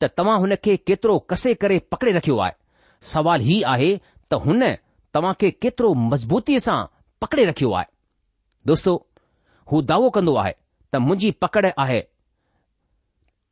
त 0.04 0.12
तव्हां 0.20 0.38
हुन 0.44 0.54
खे 0.68 0.76
केतिरो 0.90 1.18
कसे 1.34 1.54
करे 1.64 1.78
पकिड़े 1.94 2.16
रखियो 2.18 2.38
आहे 2.46 2.58
सवाल 3.14 3.50
हीउ 3.50 3.62
आहे 3.76 3.92
त 4.32 4.34
हुन 4.46 4.62
तव्हां 5.14 5.35
खे 5.40 5.50
केतिरो 5.62 5.92
मज़बूतीअ 6.11 6.59
सां 6.62 6.78
पकड़े 7.25 7.44
रखियो 7.50 7.73
आहे 7.80 7.87
दोस्तो 8.71 8.94
हू 9.73 9.80
दावो 9.90 10.09
कंदो 10.16 10.35
आहे 10.42 10.52
त 10.92 10.97
मुंहिंजी 11.06 11.30
पकड़ 11.44 11.66
आहे 11.85 12.00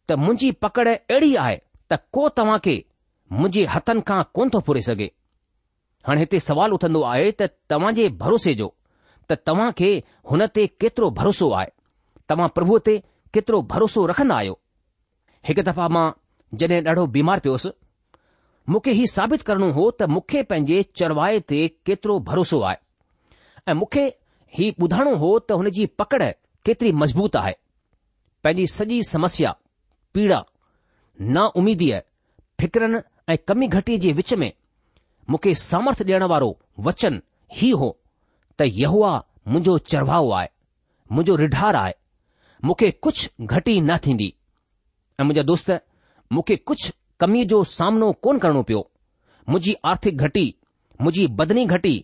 त 0.09 0.13
मुंहिंजी 0.25 0.51
पकड़ 0.65 0.87
अहिड़ी 0.95 1.35
आहे 1.45 1.57
त 1.93 1.99
को 2.19 2.29
तव्हां 2.41 2.59
खे 2.67 2.75
मुंहिंजे 3.39 3.65
हथनि 3.75 4.01
खां 4.09 4.23
कोन 4.39 4.49
थो 4.55 4.61
फुरे 4.69 4.83
सघे 4.89 5.09
हाणे 6.09 6.21
हिते 6.25 6.41
सवाल 6.49 6.73
उथंदो 6.79 7.03
आहे 7.13 7.31
त 7.43 7.49
तव्हां 7.75 7.95
जे 8.01 8.09
भरोसे 8.25 8.55
जो 8.63 8.69
त 9.29 9.39
तव्हां 9.51 9.71
खे 9.83 9.91
हुन 10.33 10.47
ते 10.59 10.67
केतिरो 10.85 11.11
भरोसो 11.21 11.51
आहे 11.59 11.71
तव्हां 12.33 12.49
प्रभुअ 12.59 12.79
ते 12.91 12.97
केतिरो 13.39 13.63
भरोसो 13.75 14.07
रखंदा 14.13 14.37
आहियो 14.43 14.59
हिकु 15.51 15.63
दफ़ा 15.71 15.87
मां 15.99 16.05
जॾहिं 16.61 16.83
ॾाढो 16.91 17.05
बीमार 17.17 17.39
पियोसि 17.45 17.71
मूंखे 18.69 18.93
हीउ 18.93 19.07
साबित 19.13 19.43
करणो 19.47 19.71
हो 19.77 19.91
त 19.91 20.03
मूंखे 20.15 20.43
पंहिंजे 20.51 20.83
चरवाए 20.97 21.39
ते 21.51 21.67
केतिरो 21.87 22.19
भरोसो 22.29 22.61
आहे 22.61 22.77
ऐं 23.71 23.75
मूंखे 23.75 24.05
हीउ 24.59 24.73
ॿुधाइणो 24.85 25.15
हो 25.23 25.39
त 25.49 25.53
हुन 25.59 25.69
जी 25.77 25.87
पकड़ 25.99 26.23
केतिरी 26.67 26.93
मज़बूत 27.03 27.37
आहे 27.37 27.53
पंहिंजी 28.45 28.67
सॼी 28.75 29.03
समस्या 29.11 29.53
पीड़ा 30.15 30.41
नाउमीदीअ 31.37 31.99
फिकरनि 32.61 32.99
ऐं 33.33 33.37
कमी 33.49 33.67
घटीअ 33.67 33.99
जे 34.05 34.13
विच 34.21 34.35
में 34.43 34.51
मूंखे 35.31 35.55
सामर्थ 35.59 36.03
ॾियण 36.03 36.23
वारो 36.33 36.53
वचन 36.89 37.19
ई 37.69 37.73
हो 37.83 37.91
त 38.59 38.63
यहवा 38.83 39.13
मुंहिंजो 39.49 39.77
चरवाउ 39.91 40.31
आहे 40.39 40.49
मुंहिंजो 41.13 41.37
रिढार 41.43 41.75
आहे 41.83 41.93
मूंखे 42.65 42.91
कुझु 43.05 43.29
घटी 43.55 43.81
न 43.81 43.97
थींदी 44.07 44.33
ऐं 45.21 45.25
मुंहिंजा 45.25 45.43
दोस्त 45.53 45.71
मूंखे 46.33 46.57
कुझु 46.71 46.91
कमीअ 47.23 47.45
जो 47.51 47.57
सामनो 47.79 48.07
कोन 48.25 48.39
करणो 48.43 48.61
पियो 48.69 48.79
मुंहिंजी 49.49 49.73
आर्थिक 49.91 50.17
घटी 50.27 50.45
मुंहिंजी 51.01 51.27
बदनी 51.41 51.65
घटी 51.75 51.95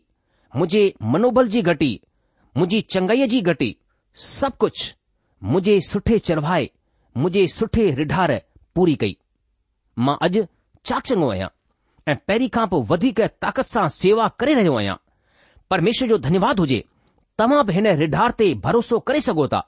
मुंहिंजे 0.57 0.83
मनोबल 1.13 1.47
जी 1.55 1.63
घटी, 1.71 1.91
मुंहिंजी 2.57 2.81
चङईअ 2.95 3.27
जी 3.33 3.41
घटि 3.53 3.69
सभु 4.27 4.57
कुझु 4.65 4.87
मुंहिंजे 5.47 5.81
सुठे 5.89 6.19
चढ़भाए 6.29 6.69
मुंहिंजे 7.23 7.43
सुठे 7.57 7.87
रिढार 8.03 8.35
पूरी 8.77 8.95
कई 9.03 9.17
मां 10.07 10.17
अॼु 10.29 10.45
चाचंदो 10.91 11.31
आहियां 11.35 11.51
ऐ 12.09 12.15
पहिरीं 12.31 12.51
खां 12.59 12.67
पोइ 12.75 12.87
वधीक 12.93 13.21
ताक़त 13.47 13.75
सां 13.75 13.87
सेवा 13.99 14.29
करे 14.43 14.55
रहियो 14.63 14.77
आहियां 14.83 14.97
परमेश्वर 15.75 16.09
जो 16.15 16.19
धन्यवाद 16.31 16.61
हुजे 16.65 16.83
तव्हां 17.43 17.67
बि 17.73 17.79
हिन 17.81 17.93
रिढार 18.05 18.39
ते 18.43 18.53
भरोसो 18.71 18.99
करे 19.11 19.27
सघो 19.31 19.49
था 19.57 19.63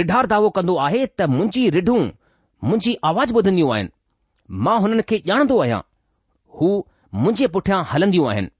रिढार 0.00 0.32
दावो 0.34 0.54
कन्दो 0.60 0.78
आहे 0.88 1.06
त 1.18 1.30
मुंहिंजी 1.38 1.68
रिढूं 1.80 2.00
मुंहिंजी 2.06 2.98
आवाज़ु 3.14 3.38
ॿुधंदियूं 3.42 3.74
आहिनि 3.76 3.96
मां 4.50 4.78
हुननि 4.80 5.02
खे 5.08 5.16
ॼाणंदो 5.28 5.58
आहियां 5.62 5.80
हू 6.60 6.68
मुंहिंजे 7.14 7.46
पुठियां 7.54 7.82
हलंदियूं 7.92 8.28
आहिनि 8.30 8.50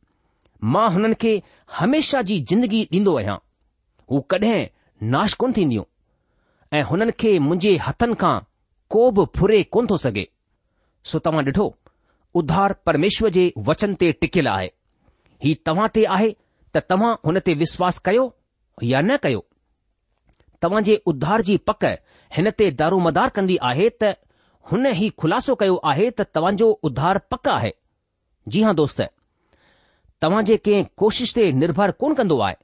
मां 0.72 0.88
हुननि 0.94 1.14
खे 1.22 1.32
हमेशा 1.76 2.20
जी 2.30 2.38
जिंदगी 2.50 2.82
ॾींदो 2.92 3.16
आहियां 3.18 3.36
हू 4.10 4.20
कॾहिं 4.30 4.66
नाश 5.14 5.32
कोन 5.42 5.52
थींदियूं 5.56 5.84
ऐं 6.78 6.82
हुननि 6.90 7.12
खे 7.20 7.38
मुंहिंजे 7.46 7.76
हथनि 7.86 8.14
खां 8.20 8.34
को 8.94 9.10
बि 9.18 9.24
फुरे 9.36 9.62
कोन 9.76 9.86
थो 9.90 9.96
सघे 10.04 10.26
सो 11.10 11.18
तव्हां 11.28 11.44
ॾिठो 11.44 11.66
उधार 12.40 12.72
परमेश्वर 12.86 13.30
जे 13.36 13.52
वचन 13.68 13.94
ते 14.00 14.12
टिकियल 14.20 14.48
आहे 14.56 14.70
ही 15.44 15.54
तव्हां 15.66 15.88
ते 15.94 16.04
आहे 16.16 16.30
त 16.76 16.84
तव्हां 16.90 17.14
हुन 17.26 17.38
ते 17.46 17.54
विश्वास 17.64 17.98
कयो 18.08 18.24
या 18.92 19.00
न 19.00 19.16
कयो 19.22 19.44
तव्हां 20.62 20.82
जे 20.88 21.00
उधार 21.12 21.42
जी 21.48 21.56
पक 21.70 21.84
हिन 22.36 22.50
ते 22.60 22.70
दारोमदार 22.80 23.28
कंदी 23.38 23.56
आहे 23.72 23.88
त 24.02 24.14
हुन 24.72 24.86
ई 24.86 25.08
ख़ुलासो 25.20 25.54
कयो 25.60 25.74
आहे 25.90 26.08
त 26.18 26.22
तव्हांजो 26.36 26.66
उधार 26.84 27.18
पक 27.32 27.48
आहे 27.48 27.70
जी 28.54 28.62
हां 28.62 28.74
दोस्त 28.80 29.00
तव्हां 30.22 30.44
जे 30.50 30.56
कंहिं 30.66 30.84
कोशिश 31.02 31.32
ते 31.36 31.44
निर्भर 31.60 31.90
कोन 32.02 32.14
कंदो 32.18 32.38
आहे 32.46 32.54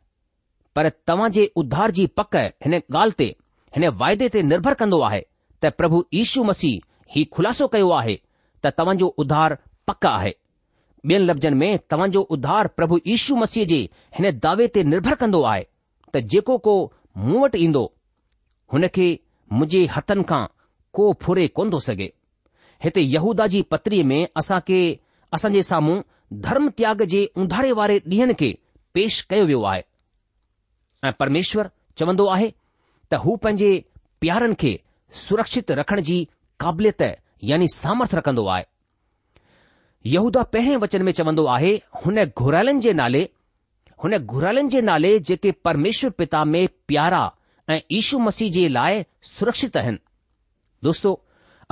पर 0.77 0.89
तव्हां 1.11 1.31
जे 1.37 1.47
उधार 1.63 1.91
जी 1.99 2.07
पक 2.21 2.37
हिन 2.65 2.75
ॻाल्हि 2.91 3.15
ते 3.21 3.29
हिन 3.77 3.89
वाइदे 4.03 4.29
ते 4.37 4.43
निर्भर 4.49 4.75
कंदो 4.83 5.01
आहे 5.09 5.21
त 5.63 5.71
प्रभु 5.79 6.03
यीशू 6.19 6.43
मसीह 6.51 6.81
ही 7.15 7.25
ख़ुलासो 7.37 7.67
कयो 7.77 7.89
आहे 8.01 8.17
त 8.65 8.73
तव्हांजो 8.79 9.15
उधार 9.25 9.57
पक 9.91 10.07
आहे 10.15 10.33
ॿियनि 11.11 11.25
लफ़्ज़नि 11.25 11.57
में 11.61 11.79
तव्हांजो 11.91 12.21
उधार 12.35 12.67
प्रभु 12.79 12.99
यीशू 13.07 13.35
मसीह 13.41 13.65
जे 13.73 13.79
हिन 14.19 14.31
दावे 14.45 14.67
ते 14.77 14.83
निर्भर 14.93 15.15
कंदो 15.23 15.43
आहे 15.55 15.65
त 16.15 16.23
जेको 16.35 16.57
को 16.69 16.75
मूं 17.25 17.43
वटि 17.43 17.59
ईंदो 17.65 17.85
हुन 18.73 18.87
खे 18.95 19.09
मुंहिंजे 19.53 19.83
हथनि 19.97 20.23
खां 20.31 20.43
को 20.95 21.13
फुरे 21.23 21.47
कोन 21.59 21.71
थो 21.73 21.79
सघे 21.89 22.13
हिते 22.85 23.01
यहूदा 23.01 23.47
जी 23.55 23.63
पत्रीअ 23.75 24.05
में 24.11 24.21
असां 24.41 24.59
खे 24.69 24.81
असां 25.39 25.53
जे 25.57 25.63
साम्हूं 25.69 26.01
धर्म 26.47 26.69
त्याग 26.81 27.03
जे 27.15 27.25
उंधारे 27.43 27.73
वारे 27.79 27.99
ॾींहनि 28.13 28.35
खे 28.41 28.51
पेश 28.95 29.21
कयो 29.31 29.45
वियो 29.51 29.63
आहे 29.73 29.83
ऐं 31.09 31.13
परमेश्वर 31.21 31.71
चवंदो 31.99 32.27
आहे 32.35 32.49
त 33.13 33.21
हू 33.25 33.35
पंहिंजे 33.45 33.73
प्यारनि 34.21 34.55
खे 34.63 34.73
सुरक्षित 35.27 35.71
रखण 35.83 36.01
जी 36.09 36.19
क़ाबिलियत 36.61 37.03
यानी 37.51 37.67
सामर्थ 37.77 38.15
रखंदो 38.21 38.47
आहे 38.57 38.65
यहूदा 40.15 40.43
पहिरें 40.55 40.77
वचन 40.85 41.03
में 41.09 41.13
चवंदो 41.21 41.45
आहे 41.57 41.73
हुन 42.05 42.25
घुरालनि 42.25 42.81
जे 42.87 42.93
नाले 43.03 43.23
हुन 44.05 44.17
घुरालनि 44.35 44.69
जे 44.75 44.81
नाले 44.91 45.19
जेके 45.29 45.51
परमेश्वर 45.67 46.11
पिता 46.23 46.45
में 46.53 46.67
प्यारा 46.89 47.23
ऐं 47.75 47.79
ईशू 47.99 48.19
मसीह 48.29 48.51
जे 48.57 48.67
लाइ 48.79 49.05
सुरक्षित 49.35 49.77
आहिनि 49.83 49.99
दोस्तो 50.85 51.13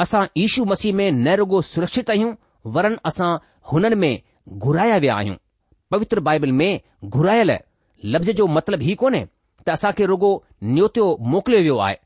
असां 0.02 0.22
ईशू 0.42 0.64
मसीह 0.72 0.92
में 0.98 1.10
न 1.12 1.34
रुगो 1.38 1.60
सुरक्षित 1.72 2.10
आहियूं 2.10 2.32
वरन 2.74 2.96
असां 3.10 3.30
हुननि 3.72 3.94
में 4.04 4.20
घुराया 4.68 4.96
विया 5.04 5.14
आहियूं 5.16 5.36
पवित्र 5.90 6.20
बाइबल 6.28 6.52
में 6.60 6.80
घुरायल 7.16 7.50
लफ़्ज़ 8.14 8.30
जो 8.38 8.46
मतिलबु 8.56 8.84
ई 8.84 8.94
कोन्हे 9.02 9.24
त 9.66 9.68
असां 9.78 9.92
खे 9.98 10.04
रोगो 10.12 10.30
न्यतियो 10.76 11.06
मोकिलियो 11.34 11.60
वियो 11.66 11.76
आहे 11.88 11.96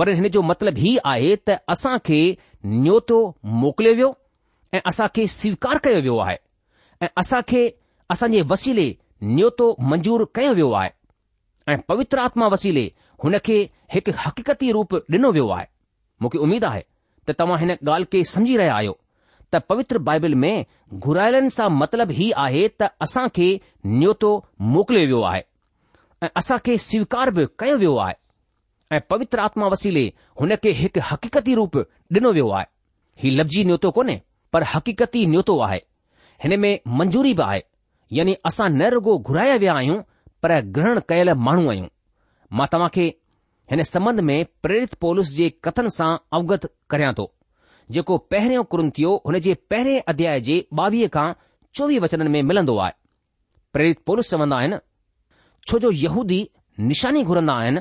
वरनि 0.00 0.14
हिन 0.20 0.28
जो 0.36 0.42
मतिलबु 0.52 0.80
हीउ 0.86 1.00
आहे 1.14 1.34
त 1.50 1.56
असां 1.74 1.96
खे 2.10 2.20
मोकिलियो 2.66 3.94
वियो 4.00 4.12
ऐं 4.74 4.80
असां 4.92 5.08
स्वीकार 5.40 5.78
कयो 5.88 6.00
वियो 6.06 6.18
आहे 6.26 6.36
ऐं 7.02 7.08
असां 7.24 7.42
खे 7.52 7.64
वसीले 8.54 8.88
नयोतो 9.34 9.66
मंजूर 9.90 10.26
कयो 10.40 10.54
वियो 10.60 10.70
आहे 10.82 10.94
ऐं 11.72 11.78
पवित्र 11.92 12.26
आत्मा 12.28 12.46
वसीले 12.56 12.90
हुन 13.24 13.38
खे 13.50 13.58
हिकु 13.96 14.18
हक़ीक़ती 14.26 14.72
रूप 14.78 14.90
ॾिनो 15.12 15.30
वियो 15.36 15.48
आहे 15.58 15.66
मूंखे 16.22 16.38
उमेद 16.48 16.64
आहे 16.72 16.82
त 17.28 17.34
तव्हां 17.38 17.58
हिन 17.60 17.70
ॻाल्हि 17.74 18.06
खे 18.12 18.22
समझी 18.32 18.56
रहिया 18.60 18.74
आहियो 18.76 18.98
त 19.54 19.60
पवित्र 19.70 19.98
बाइबिल 20.08 20.34
में 20.42 20.64
घुरायलनि 21.08 21.50
सां 21.56 21.68
मतलबु 21.82 22.12
हीउ 22.20 22.30
आहे 22.44 22.66
त 22.80 22.90
असां 23.06 23.26
खे 23.38 23.48
न्योतो 24.00 24.30
मोकिलियो 24.76 25.06
वियो 25.12 25.20
आहे 25.30 25.42
ऐं 26.22 26.28
असां 26.40 26.58
खे 26.66 26.76
स्वीकार 26.88 27.30
बि 27.38 27.46
कयो 27.62 27.76
वियो 27.82 27.94
आहे 28.06 28.16
ऐं 28.96 29.00
पवित्र 29.12 29.40
आत्मा 29.48 29.66
वसीले 29.74 30.04
हुन 30.40 30.54
खे 30.64 30.70
हिकु 30.82 31.00
हक़ीक़ती 31.10 31.52
रूप 31.60 31.72
ॾिनो 32.18 32.30
वियो 32.38 32.48
आहे 32.58 32.66
ही 33.22 33.28
लफ़्ज़ी 33.38 33.60
न्योतो 33.68 33.88
कोन्हे 33.96 34.16
पर 34.52 34.62
हक़ीक़ती 34.74 35.20
न्योतो 35.32 35.54
आहे 35.66 35.80
हिन 36.44 36.52
में 36.62 36.72
मंजूरी 36.98 37.32
बि 37.38 37.42
आहे 37.50 37.62
यानी 38.18 38.34
असां 38.48 38.68
न 38.80 38.92
रुगो 38.94 39.12
घुराया 39.28 39.54
विया 39.62 39.74
आहियूं 39.80 40.00
पर 40.42 40.50
ग्रहण 40.76 41.00
कयल 41.10 41.28
माण्हू 41.46 41.64
आहियूं 41.72 41.88
मां 42.58 42.66
तव्हां 42.72 42.88
खे 42.96 43.04
हिन 43.70 43.82
संबंध 43.88 44.20
में 44.28 44.36
प्रेरित 44.62 44.94
पोलिसस 45.02 45.32
जे 45.34 45.48
कथन 45.64 45.88
सां 45.96 46.16
अवगत 46.38 46.68
करियां 46.90 47.12
थो 47.18 47.26
जेको 47.96 48.16
पहिरियों 48.34 48.88
थियो 48.98 49.14
हुन 49.26 49.38
जे 49.46 49.54
पहिरें 49.70 50.02
अध्याय 50.12 50.40
जे 50.48 50.56
ॿावीह 50.78 51.08
खां 51.16 51.30
चोवीह 51.74 52.00
वचन 52.00 52.28
में 52.30 52.42
मिलंदो 52.42 52.76
आहे 52.86 52.92
प्रेरित 53.72 54.02
पोलिसस 54.06 54.30
चवंदा 54.30 54.56
आहिनि 54.56 54.78
छो 55.68 55.78
जो 55.84 55.90
यहूदी 56.04 56.40
निशानी 56.90 57.22
घुरंदा 57.24 57.54
आहिनि 57.62 57.80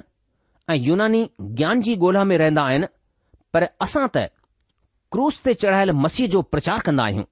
ऐं 0.69 0.75
यूनानी 0.83 1.29
ज्ञान 1.59 1.81
जी 1.85 1.95
ॻोल्हा 1.97 2.23
में 2.31 2.37
रहंदा 2.37 2.63
आहिनि 2.71 2.87
पर 3.55 3.67
असां 3.87 4.05
त 4.15 4.25
क्रूस 5.15 5.39
ते 5.47 5.53
चढ़ायल 5.63 5.91
मसीह 6.05 6.27
जो 6.35 6.41
प्रचार 6.55 6.79
कंदा 6.89 7.03
आहियूं 7.11 7.23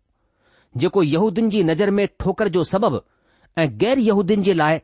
जेको 0.84 1.04
यहूदीन 1.10 1.50
जी 1.56 1.64
नज़र 1.70 1.92
में 2.00 2.08
ठोकर 2.24 2.48
जो 2.56 2.64
सबबु 2.72 3.00
ऐं 3.64 3.68
गैर 3.84 4.00
यहूदीन 4.08 4.42
जे 4.50 4.54
लाइ 4.64 4.80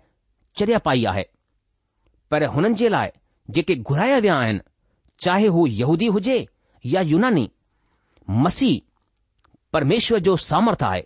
पाई 0.90 1.04
आहे 1.14 1.26
पर 2.32 2.44
हुननि 2.54 2.76
जे 2.84 2.90
लाइ 2.98 3.12
जेके 3.50 3.76
घुराया 3.76 4.18
विया 4.18 4.36
आहिनि 4.40 4.60
चाहे 5.24 5.48
हू 5.56 5.66
यहूदी 5.68 6.08
हुजे 6.16 6.38
या 6.94 7.02
यूनानी 7.12 7.50
मसीह 8.46 8.80
परमेश्वर 9.74 10.20
जो 10.28 10.36
सामर्थ 10.46 10.84
आहे 10.84 11.02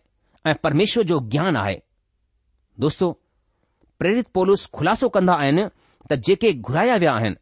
ऐं 0.48 0.54
परमेश्वर 0.64 1.04
जो 1.12 1.20
ज्ञान 1.32 1.58
आहे 1.58 1.80
दोस्तो 2.80 3.12
प्रेरित 4.00 4.28
पोलुस 4.34 4.66
खुलासो 4.74 5.10
कंदा 5.16 5.34
आहिनि 5.42 5.66
त 6.12 6.16
जेके 6.28 6.52
घुराया 6.54 6.96
विया 7.04 7.14
आहिनि 7.14 7.36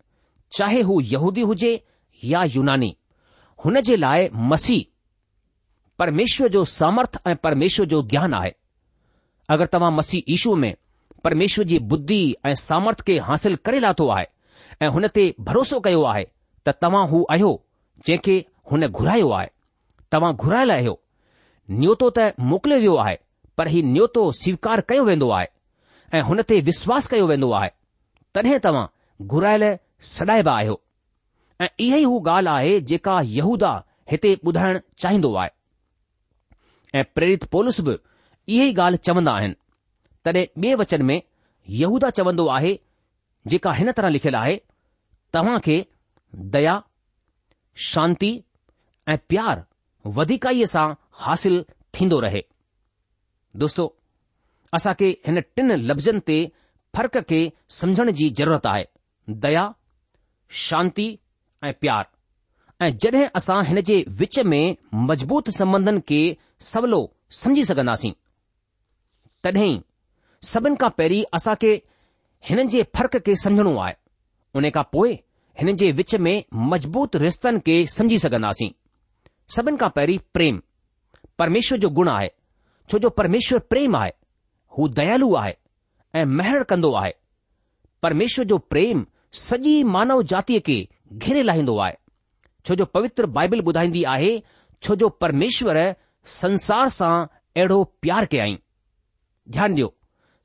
चाहे 0.58 0.82
हू 0.90 1.00
यहूदी 1.14 1.42
हुजे 1.52 1.74
या 2.26 2.44
यूनानी 2.56 2.96
हुन 3.66 3.80
जे 3.90 3.96
लाइ 3.96 4.30
मसीह 4.54 4.84
परमेश्वर 6.00 6.48
जो 6.56 6.64
सामर्थ 6.80 7.18
ऐं 7.28 7.36
परमेश्वर 7.44 7.86
जो 7.94 8.02
ज्ञान 8.10 8.34
आहे 8.40 8.52
अगरि 9.56 9.68
तव्हां 9.74 9.92
मसीह 9.96 10.24
ईशू 10.34 10.56
में 10.64 10.74
परमेश्वर 11.24 11.66
जी 11.66 11.80
बुद्धि 11.92 12.20
ऐं 12.46 12.54
सामर्थ 12.64 13.02
खे 13.08 13.18
हासिल 13.30 13.56
करे 13.66 13.80
लाथो 13.80 14.08
आहे 14.16 14.26
ऐं 14.82 14.88
हुन 14.96 15.08
ते 15.16 15.24
भरोसो 15.48 15.80
कयो 15.86 16.02
आहे 16.14 16.24
त 16.66 16.70
तव्हां 16.82 17.08
हू 17.10 17.24
आहियो 17.32 17.50
जंहिंखे 18.08 18.36
हुन 18.72 18.86
घुरायो 18.88 19.30
आहे 19.38 19.48
तव्हां 20.14 20.34
घुरायल 20.44 20.72
आहियो 20.72 20.94
नयोतो 21.80 22.10
त 22.18 22.28
मोकिलियो 22.50 22.80
वियो 22.82 22.96
आहे 23.04 23.16
पर 23.58 23.68
हीउ 23.74 23.86
न्यतो 23.94 24.22
स्वीकार 24.42 24.82
कयो 24.90 25.04
वेंदो 25.10 25.30
आहे 25.38 25.48
ऐं 26.18 26.22
हुन 26.30 26.42
ते 26.50 26.60
विश्वास 26.70 27.08
कयो 27.12 27.26
वेंदो 27.32 27.50
आहे 27.60 27.70
तॾहिं 28.36 28.58
तव्हां 28.66 28.86
घुरायल 29.28 29.64
सॾाइबा 30.14 30.54
आहियो 30.62 30.76
ऐं 31.64 31.68
इहा 31.86 31.98
ई 31.98 32.04
हू 32.12 32.16
ॻाल्हि 32.30 32.54
आहे 32.58 32.74
जेका 32.90 33.16
यहूदा 33.38 33.72
हिते 34.12 34.30
ॿुधाइण 34.48 34.78
चाहींदो 35.02 35.34
आहे 35.44 35.50
ऐं 37.00 37.04
प्रेरित 37.16 37.44
पोलस 37.54 37.80
बि 37.88 37.96
इहे 38.54 38.66
ई 38.70 38.74
ॻाल्हि 38.84 38.98
चवंदा 39.08 39.32
आहिनि 39.40 39.56
तॾहिं 40.26 40.46
ॿिए 40.64 40.76
वचन 40.84 41.02
में 41.10 41.20
यहूदा 41.82 42.10
चवंदो 42.20 42.46
आहे 42.58 42.74
जेका 43.52 43.72
हिन 43.74 43.92
तरह 43.98 44.10
लिखियल 44.16 44.36
आहे 44.42 44.56
तव्हां 45.34 45.60
खे 45.68 45.76
दया 46.56 46.76
शांती 47.92 48.30
ऐं 49.14 49.18
प्यार 49.32 49.62
वधीकाईअ 50.18 50.66
सां 50.74 50.88
हासिल 51.26 51.60
थींदो 52.00 52.20
रहे 52.26 52.42
दोस्तो 53.64 53.86
असां 54.80 54.94
खे 55.02 55.10
हिन 55.28 55.40
टिन 55.60 55.76
लफ़्ज़नि 55.92 56.20
ते 56.30 56.38
फ़र्क़ 56.98 57.18
खे 57.32 57.40
समुझण 57.80 58.12
जी 58.20 58.30
ज़रूरत 58.40 58.66
आहे 58.74 58.86
दया 59.46 59.66
शांती 60.68 61.08
ऐं 61.70 61.74
प्यारु 61.84 62.16
ऐं 62.86 62.90
जॾहिं 63.04 63.26
असां 63.42 63.60
हिन 63.70 63.82
जे 63.90 63.96
विच 64.22 64.40
में 64.54 64.76
मज़बूत 65.12 65.50
संबंधनि 65.60 66.04
खे 66.12 66.20
सवलो 66.72 67.00
समझी 67.42 67.64
सघंदासीं 67.72 68.12
तॾहिं 69.48 69.74
सभिनी 70.52 70.80
खां 70.84 70.90
पहिरीं 71.00 71.24
असां 71.40 71.56
खे 71.64 71.72
हिन 72.46 72.68
जे 72.70 72.84
फर्क़ 72.96 73.18
खे 73.18 73.36
समझणो 73.44 73.76
आहे 73.86 73.94
उन 74.60 74.70
खां 74.76 74.84
पोइ 74.92 75.14
हिन 75.62 75.76
जे 75.82 75.92
विच 76.00 76.16
में 76.26 76.36
मज़बूत 76.72 77.16
रिश्तनि 77.24 77.60
खे 77.68 77.86
समझी 77.96 78.18
सघंदासीं 78.24 78.70
सभिनि 79.56 79.78
खां 79.82 79.90
पहिरीं 79.96 80.18
प्रेम 80.34 80.62
परमेश्वर 81.40 81.78
जो 81.86 81.90
गुण 82.00 82.10
आहे 82.10 82.30
छो 82.90 83.00
जो 83.06 83.10
परमेश्वर 83.20 83.60
प्रेम 83.74 83.96
आहे 83.96 84.12
हू 84.78 84.88
दयालु 85.00 85.34
आहे 85.36 85.54
ऐं 86.20 86.26
महर 86.26 86.64
कंदो 86.72 86.92
आहे 86.96 87.14
परमेश्वर 88.02 88.46
जो 88.46 88.58
प्रेम 88.74 89.06
सॼी 89.48 89.82
मानव 89.96 90.22
जातीअ 90.34 90.60
खे 90.68 90.80
घेरे 91.14 91.42
लाहींदो 91.44 91.78
आहे 91.86 91.94
छो 92.66 92.76
जो 92.76 92.86
पवित्र 92.98 93.26
बाइबिल 93.38 93.62
ॿुधाईंदी 93.68 94.04
आहे 94.14 94.32
छो 94.84 94.96
जो 95.02 95.10
परमेश्वर 95.24 95.78
संसार 96.40 96.90
सां 97.00 97.16
अहिड़ो 97.28 97.84
प्यार 98.02 98.26
कयाई 98.32 98.58
ध्यानु 99.52 99.76
ॾियो 99.76 99.94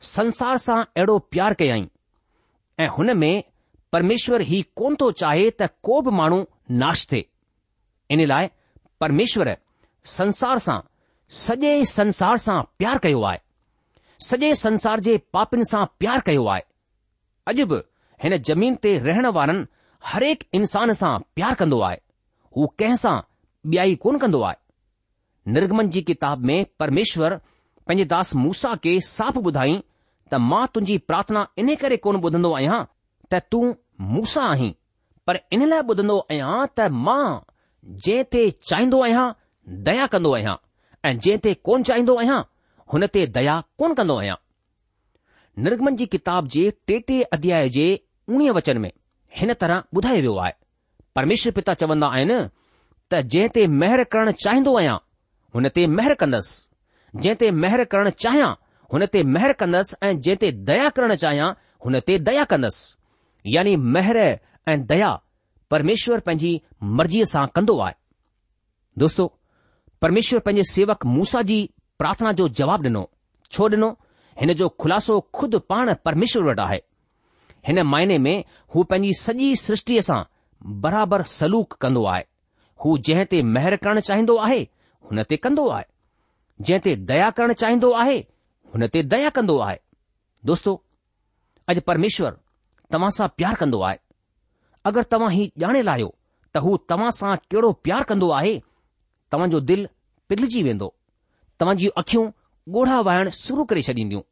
संसार 0.04 0.56
सां 0.58 0.76
अहिड़ो 0.82 1.18
प्यार 1.32 1.54
कयई 1.54 1.86
ऐं 2.80 2.86
हुन 2.96 3.12
में 3.18 3.42
परमेश्वरु 3.92 4.44
ई 4.54 4.60
कोन 4.76 4.96
थो 5.00 5.10
चाहे 5.20 5.44
त 5.60 5.68
को 5.88 6.00
बि 6.06 6.10
माण्हू 6.20 6.38
नाश 6.82 7.06
थे 7.12 7.20
इन 8.16 8.24
लाइ 8.30 8.48
परमेश्वरु 9.00 9.54
संसार 10.18 10.58
सां 10.66 10.78
सॼे 11.42 11.74
संसार 11.90 12.36
सां 12.46 12.60
प्यारु 12.78 12.98
कयो 13.04 13.22
आहे 13.30 13.38
सॼे 14.28 14.54
संसार 14.64 15.00
जे 15.08 15.16
पापनि 15.38 15.64
सां 15.72 15.84
प्यारु 16.02 16.22
कयो 16.30 16.46
आहे 16.54 16.64
अॼु 17.52 17.66
बि 17.66 17.76
हिन 18.24 18.36
जमीन 18.50 18.74
ते 18.86 18.98
रहण 19.06 19.26
वारनि 19.38 19.64
हरेक 20.12 20.44
इंसान 20.60 20.92
सां 21.02 21.16
प्यारु 21.38 21.56
कंदो 21.62 21.80
आहे 21.90 21.98
हू 22.56 22.66
कंहिं 22.82 22.96
सां 23.06 23.16
ॿियाई 23.74 23.94
कोन 24.06 24.18
कंदो 24.24 24.40
आहे 24.50 24.60
निर्गमन 25.58 25.88
जी 25.94 26.02
किताब 26.10 26.44
में 26.52 26.58
परमेश्वरु 26.80 27.36
पंहिंजे 27.88 28.04
दास 28.16 28.34
मूसा 28.44 28.74
खे 28.82 29.00
साफ़ 29.14 29.38
ॿुधाई 29.38 29.80
त 30.32 30.38
मां 30.50 30.66
तुंहिंजी 30.74 30.96
प्रार्थना 31.08 31.40
इन 31.60 31.74
करे 31.80 31.96
कोन 32.04 32.16
ॿुधंदो 32.26 32.50
आहियां 32.58 32.76
त 33.32 33.40
तूं 33.54 33.62
मूसां 34.12 34.30
सां 34.44 34.52
आहीं 34.52 34.70
पर 35.26 35.38
इन 35.56 35.64
लाइ 35.72 35.82
ॿुधंदो 35.92 36.16
आहियां 36.20 36.52
त 36.76 36.86
मां 37.08 37.24
जंहिं 38.06 38.24
ते 38.36 38.44
चाहींदो 38.70 39.00
आहियां 39.08 39.24
दया 39.88 40.06
कंदो 40.14 40.32
आहियां 40.38 40.54
ऐं 41.08 41.12
जंहिं 41.26 41.42
ते 41.46 41.52
कोन 41.68 41.84
चाहींदो 41.90 42.16
आहियां 42.22 42.38
हुन 42.94 43.06
ते 43.16 43.26
दया 43.36 43.58
कोन 43.82 43.94
कंदो 44.00 44.16
आहियां 44.22 44.38
निर्गमन 45.66 46.00
जी 46.00 46.08
किताब 46.16 46.48
जे 46.56 46.64
टेटे 46.90 47.20
अध्याय 47.38 47.68
जे 47.76 47.86
उणिवीह 48.32 48.56
वचन 48.60 48.82
में 48.86 48.90
हिन 49.42 49.54
तरह 49.64 49.84
ॿुधायो 50.00 50.20
वियो 50.26 50.34
आहे 50.46 50.54
परमेश्वर 51.18 51.56
पिता 51.60 51.74
चवंदा 51.84 52.10
आहिनि 52.18 52.40
त 52.40 53.22
जंहिं 53.36 53.52
ते 53.58 53.66
महर 53.82 54.04
करणु 54.16 54.38
चाहींदो 54.48 54.76
आहियां 54.82 54.98
हुन 55.56 55.72
ते 55.78 55.86
महर 56.00 56.18
कंदसि 56.24 57.22
जंहिं 57.22 57.40
ते 57.44 57.52
महर 57.64 57.84
करणु 57.96 58.18
चाहियां 58.26 58.50
हुन 58.92 59.06
ते 59.12 59.22
मेर 59.34 59.52
कंदसि 59.60 59.96
ऐं 60.06 60.12
जंहिं 60.24 60.36
ते 60.40 60.50
दया 60.68 60.88
करणु 60.96 61.14
चाहियां 61.20 61.46
हुन 61.84 61.98
ते 62.06 62.18
दया 62.28 62.44
कंदसि 62.44 63.52
यानी 63.56 63.74
महर 63.94 64.16
ऐं 64.18 64.82
दया 64.86 65.10
परमेश्वर 65.72 66.20
पंहिंजी 66.26 66.50
मर्ज़ीअ 67.00 67.24
सां 67.30 67.46
कंदो 67.56 67.78
आहे 67.84 67.94
दोस्तो 69.04 69.26
परमेश्वर 70.02 70.38
पंहिंजे 70.48 70.62
सेवक 70.72 71.06
मूसा 71.14 71.42
जी 71.52 71.58
प्रार्थना 72.02 72.32
जो 72.42 72.48
जवाबु 72.58 72.86
ॾिनो 72.88 73.04
छो 73.52 73.68
ॾिनो 73.74 73.88
हिन 74.40 74.52
जो 74.60 74.68
ख़ुलासो 74.80 75.18
खुदि 75.38 75.58
पाण 75.70 75.92
परमेश्वर 76.04 76.42
वटि 76.50 76.62
आहे 76.66 76.78
हिन 77.68 77.82
मायने 77.92 78.18
में 78.26 78.36
हू 78.74 78.82
पंहिंजी 78.90 79.14
सॼी 79.22 79.48
सृष्टिअ 79.62 80.02
सां 80.08 80.20
बराबरि 80.84 81.28
सलूक 81.38 81.72
कंदो 81.86 82.04
आहे 82.16 82.24
हू 82.84 82.96
जंहिं 83.08 83.24
ते 83.32 83.42
महर 83.56 83.76
करणु 83.86 84.04
चाहींदो 84.10 84.36
आहे 84.48 84.60
हुन 84.66 85.22
ते 85.32 85.36
कंदो 85.46 85.66
आहे 85.78 85.88
जंहिं 86.66 86.80
ते 86.88 86.96
दया 87.12 87.30
करणु 87.40 87.54
चाहींदो 87.64 87.90
आहे 88.04 88.18
हुन 88.74 88.86
ते 88.88 89.02
दया 89.02 89.28
कंदो 89.36 89.56
आहे 89.68 89.78
दोस्तो 90.48 90.70
अॼु 91.70 91.80
परमेश्वर 91.88 92.30
तव्हां 92.92 93.10
सां 93.16 93.26
प्यारु 93.38 93.56
कंदो 93.62 93.80
आहे 93.88 93.98
अगरि 94.88 95.04
तव्हां 95.12 95.30
ही 95.34 95.44
ॼाणे 95.62 95.82
लाहियो 95.88 96.08
त 96.54 96.62
हू 96.64 96.76
तव्हां 96.92 97.10
सां 97.18 97.34
कहिड़ो 97.52 97.72
प्यारु 97.86 98.04
कंदो 98.10 98.28
आहे 98.38 98.54
तव्हांजो 99.32 99.60
दिलि 99.68 99.86
पिघलजी 100.28 100.62
वेंदो 100.68 100.88
तव्हां 101.60 101.76
जूं 101.82 101.90
अखियूं 102.02 102.24
ॻोढ़ा 102.78 102.96
वाइण 103.08 103.28
शुरू 103.42 103.62
करे 103.72 103.82
छॾींदियूं 103.88 104.22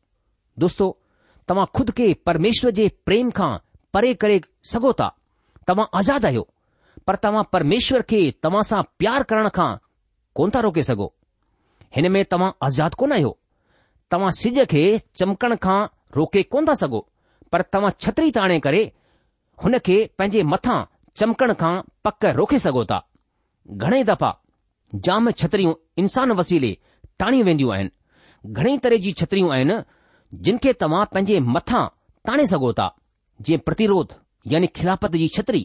दोस्तो 0.65 0.87
तव्हां 1.49 1.67
खुद 1.77 1.91
खे 1.99 2.07
परमेश्वर 2.29 2.71
जे 2.79 2.87
प्रेम 3.07 3.31
खां 3.39 3.51
परे 3.95 4.13
करे 4.23 4.41
सघो 4.73 4.93
था 5.01 5.09
तव्हां 5.69 5.87
आज़ादु 6.01 6.27
आहियो 6.31 6.45
पर 7.07 7.17
तव्हां 7.25 7.43
परमेश्वर 7.55 8.03
खे 8.13 8.21
तव्हां 8.45 8.63
सां 8.71 8.81
प्यारु 9.01 9.25
करण 9.33 9.49
खां 9.61 9.71
कोन 10.41 10.51
था 10.55 10.61
रोके 10.69 10.83
सघो 10.91 11.13
हिन 11.97 12.11
में 12.17 12.25
तव्हां 12.35 12.51
आज़ादु 12.69 13.01
कोन 13.03 13.13
आहियो 13.19 13.33
तव्हां 14.13 14.31
सिज 14.41 14.59
खे 14.71 14.81
चमकण 15.19 15.55
खां 15.65 15.79
रोके 16.17 16.43
कोन 16.53 16.67
था 16.69 16.75
सघो 16.83 17.01
पर 17.53 17.63
तव्हां 17.75 17.91
छत्री 18.05 18.31
ताणे 18.39 18.59
करे 18.67 18.83
हुन 19.65 19.79
खे 19.87 19.99
पंहिंजे 20.19 20.43
मथां 20.53 20.79
चमकण 21.21 21.53
खां 21.61 21.73
पक 22.05 22.25
रोके 22.41 22.59
सघो 22.67 22.85
था 22.93 23.01
घणेई 23.83 24.05
दफ़ा 24.11 24.31
जाम 25.07 25.31
छत्रियूं 25.41 25.75
इंसान 26.03 26.33
वसीले 26.41 26.73
ताणी 27.23 27.43
वेंदियूं 27.49 27.73
आहिनि 27.75 28.53
घणेई 28.59 28.79
तरह 28.85 28.97
जी 29.05 29.13
छत्रियूं 29.21 29.51
आहिनि 29.57 29.77
जिन 30.47 30.57
खे 30.65 30.73
तव्हां 30.81 31.05
पंहिंजे 31.15 31.39
मथां 31.57 31.85
ताणे 32.29 32.47
सघो 32.53 32.73
था 32.81 32.89
जीअं 33.47 33.61
प्रतिरोध 33.67 34.15
यानी 34.53 34.67
खिलापत 34.79 35.17
जी 35.23 35.29
छत्री 35.37 35.65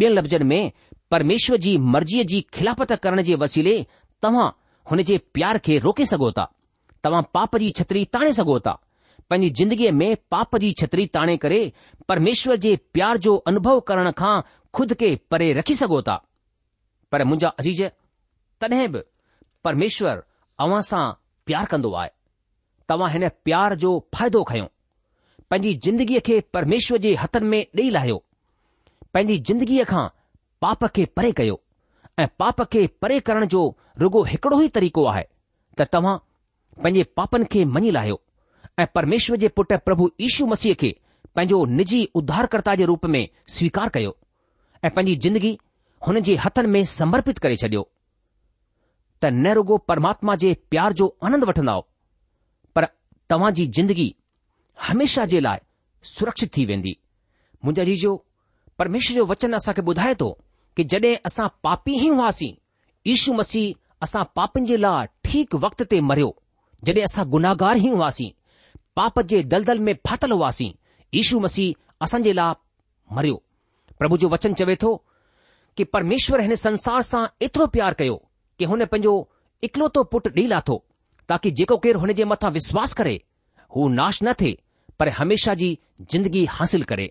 ॿियनि 0.00 0.14
लफ़्ज़नि 0.16 0.44
में 0.48 0.70
परमेश्वर 1.10 1.56
जी 1.66 1.72
मर्ज़ीअ 1.92 2.24
जी 2.30 2.40
खिलापत 2.54 2.92
करण 3.04 3.22
जे 3.28 3.34
वसीले 3.42 3.74
तव्हां 4.22 4.48
हुन 4.90 5.02
जे 5.10 5.16
प्यार 5.36 5.58
खे 5.68 5.78
रोके 5.86 6.06
सघो 6.12 6.30
था 6.38 6.44
तव्हां 7.06 7.22
पाप 7.34 7.56
जी 7.62 7.68
छतरी 7.78 8.04
ताणे 8.14 8.32
सघो 8.36 8.58
था 8.60 8.72
पंहिंजी 9.30 9.50
जिंदगीअ 9.58 9.90
में 9.98 10.08
पाप 10.30 10.56
जी 10.62 10.70
छतिरी 10.80 11.04
ताणे 11.16 11.36
करे 11.44 11.60
परमेश्वर 12.08 12.56
जे 12.64 12.74
प्यार 12.94 13.16
जो 13.26 13.34
अनुभव 13.50 13.80
करण 13.90 14.10
खां 14.20 14.34
खुद 14.76 14.92
खे 15.00 15.14
परे 15.30 15.52
रखी 15.58 15.74
सघो 15.80 16.00
था 16.08 16.16
पर 17.12 17.24
मुंहिंजा 17.24 17.48
अजीज 17.62 17.82
तॾहिं 18.60 18.88
बि 18.92 19.02
परमेश्वर 19.64 20.22
अव्हां 20.66 20.80
सां 20.88 21.04
प्यार 21.46 21.64
कंदो 21.72 21.92
आहे 22.02 22.10
तव्हां 22.88 23.10
हिन 23.12 23.28
प्यार 23.44 23.74
जो 23.86 23.90
फ़ाइदो 24.16 24.42
खयो 24.50 24.66
पंहिंजी 25.50 25.74
जिंदगीअ 25.86 26.20
खे 26.26 26.40
परमेश्वर 26.58 26.98
जे 27.06 27.14
हथनि 27.22 27.48
में 27.54 27.62
ॾेई 27.78 27.88
लाहियो 27.98 28.22
पंहिंजी 29.14 29.38
ज़िंदगीअ 29.48 29.84
खां 29.94 30.06
पाप 30.66 30.84
खे 30.98 31.04
परे 31.18 31.32
कयो 31.40 31.60
ऐं 32.24 32.28
पाप 32.42 32.62
खे 32.76 32.86
परे 33.02 33.20
करण 33.30 33.46
जो 33.56 33.64
रुगो 34.04 34.22
हिकिड़ो 34.32 34.60
ई 34.62 34.68
तरीक़ो 34.78 35.06
आहे 35.14 35.26
त 35.80 35.88
तव्हां 35.96 36.16
पंहिंजे 36.82 37.02
पापनि 37.16 37.44
खे 37.52 37.64
मञी 37.74 37.90
लाहियो 37.96 38.20
ऐं 38.82 38.86
परमेश्वर 38.94 39.36
जे 39.42 39.48
पुटु 39.56 39.76
प्रभु 39.84 40.10
यीशू 40.20 40.46
मसीह 40.46 40.74
खे 40.80 40.90
पंहिंजो 41.36 41.64
निजी 41.78 42.02
उद्धारकर्ता 42.20 42.74
जे 42.80 42.84
रूप 42.92 43.06
में 43.14 43.22
स्वीकार 43.56 43.88
कयो 43.96 44.16
ऐं 44.84 44.90
पंहिंजी 44.96 45.16
जिंदगी 45.26 45.56
हुन 46.06 46.20
जे 46.28 46.34
हथनि 46.44 46.68
में 46.74 46.82
समर्पित 46.98 47.38
करे 47.46 47.56
छडि॒यो 47.62 47.86
त 49.24 49.30
न 49.32 49.52
रुगो 49.58 49.76
परमात्मा 49.90 50.34
जे 50.44 50.52
प्यार 50.70 50.92
जो 51.00 51.08
आनंद 51.28 51.44
वठंदा 51.50 51.78
पर 52.76 52.86
तव्हां 53.32 53.52
जी 53.58 53.66
जिंदगी 53.80 54.08
हमेशा 54.88 55.24
जे 55.32 55.40
लाइ 55.48 55.58
सुरक्षित 56.14 56.56
थी 56.56 56.64
वेंदी 56.72 56.96
मुंहिंजा 57.64 57.84
जीजो 57.90 58.12
परमेश्वर 58.78 59.16
जो 59.16 59.24
वचन 59.32 59.52
असांखे 59.58 59.82
ॿुधाए 59.92 60.14
थो 60.20 60.28
कि 60.76 60.84
जॾहिं 60.92 61.14
असां 61.30 61.46
पापी 61.66 61.94
ई 62.00 62.08
हुआसीं 62.08 62.52
यशू 63.12 63.32
मसीह 63.40 64.06
असां 64.06 64.24
पापनि 64.38 64.66
जे 64.70 64.76
लाइ 64.86 65.06
ठीकु 65.28 65.58
वक़्त 65.64 65.82
ते 65.92 66.00
मरियो 66.10 66.28
जॾहिं 66.84 67.04
असां 67.04 67.24
गुनाहगार 67.30 67.76
ई 67.76 67.88
हुआसीं 67.90 68.30
पाप 68.96 69.20
जे 69.30 69.42
दलदल 69.52 69.78
में 69.86 69.94
फाथल 70.06 70.32
हुआसीं 70.32 70.72
ईशू 71.20 71.38
मसीह 71.40 72.04
असांजे 72.04 72.32
लाइ 72.32 72.54
मरियो 73.16 73.36
प्रभु 73.98 74.16
जो 74.24 74.28
वचन 74.28 74.54
चवे 74.60 74.76
थो 74.82 74.94
कि 75.76 75.84
परमेश्वर 75.96 76.40
हिन 76.40 76.54
संसार 76.64 77.02
सां 77.10 77.24
एतिरो 77.42 77.66
प्यार 77.76 77.94
कयो 78.00 78.16
कि 78.58 78.64
हुन 78.72 78.84
पंहिंजो 78.92 79.12
इकलोतो 79.68 80.02
पुटु 80.12 80.30
ॾेई 80.36 80.46
लाथो 80.52 80.76
ताकी 81.28 81.50
जेको 81.58 81.76
केरु 81.84 82.00
हुन 82.00 82.12
जे 82.20 82.24
मथां 82.32 82.50
विश्वास 82.58 82.92
करे 83.00 83.14
हू 83.76 83.88
नाश 84.00 84.18
न 84.22 84.32
थिए 84.40 84.56
पर 84.98 85.08
हमेशा 85.20 85.54
जी 85.62 85.70
जिंदगी 86.12 86.44
हासिल 86.56 86.82
करे 86.90 87.10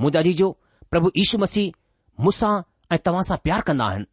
मुंहिंजा 0.00 0.20
दा 0.20 0.28
जी 0.28 0.32
जो 0.40 0.48
प्रभु 0.90 1.10
यीशू 1.16 1.38
मसीह 1.44 1.72
मूंसां 2.24 2.54
ऐं 2.92 2.98
तव्हां 3.04 3.22
सां 3.28 3.36
प्यार 3.44 3.60
कंदा 3.70 3.84
आहिनि 3.92 4.06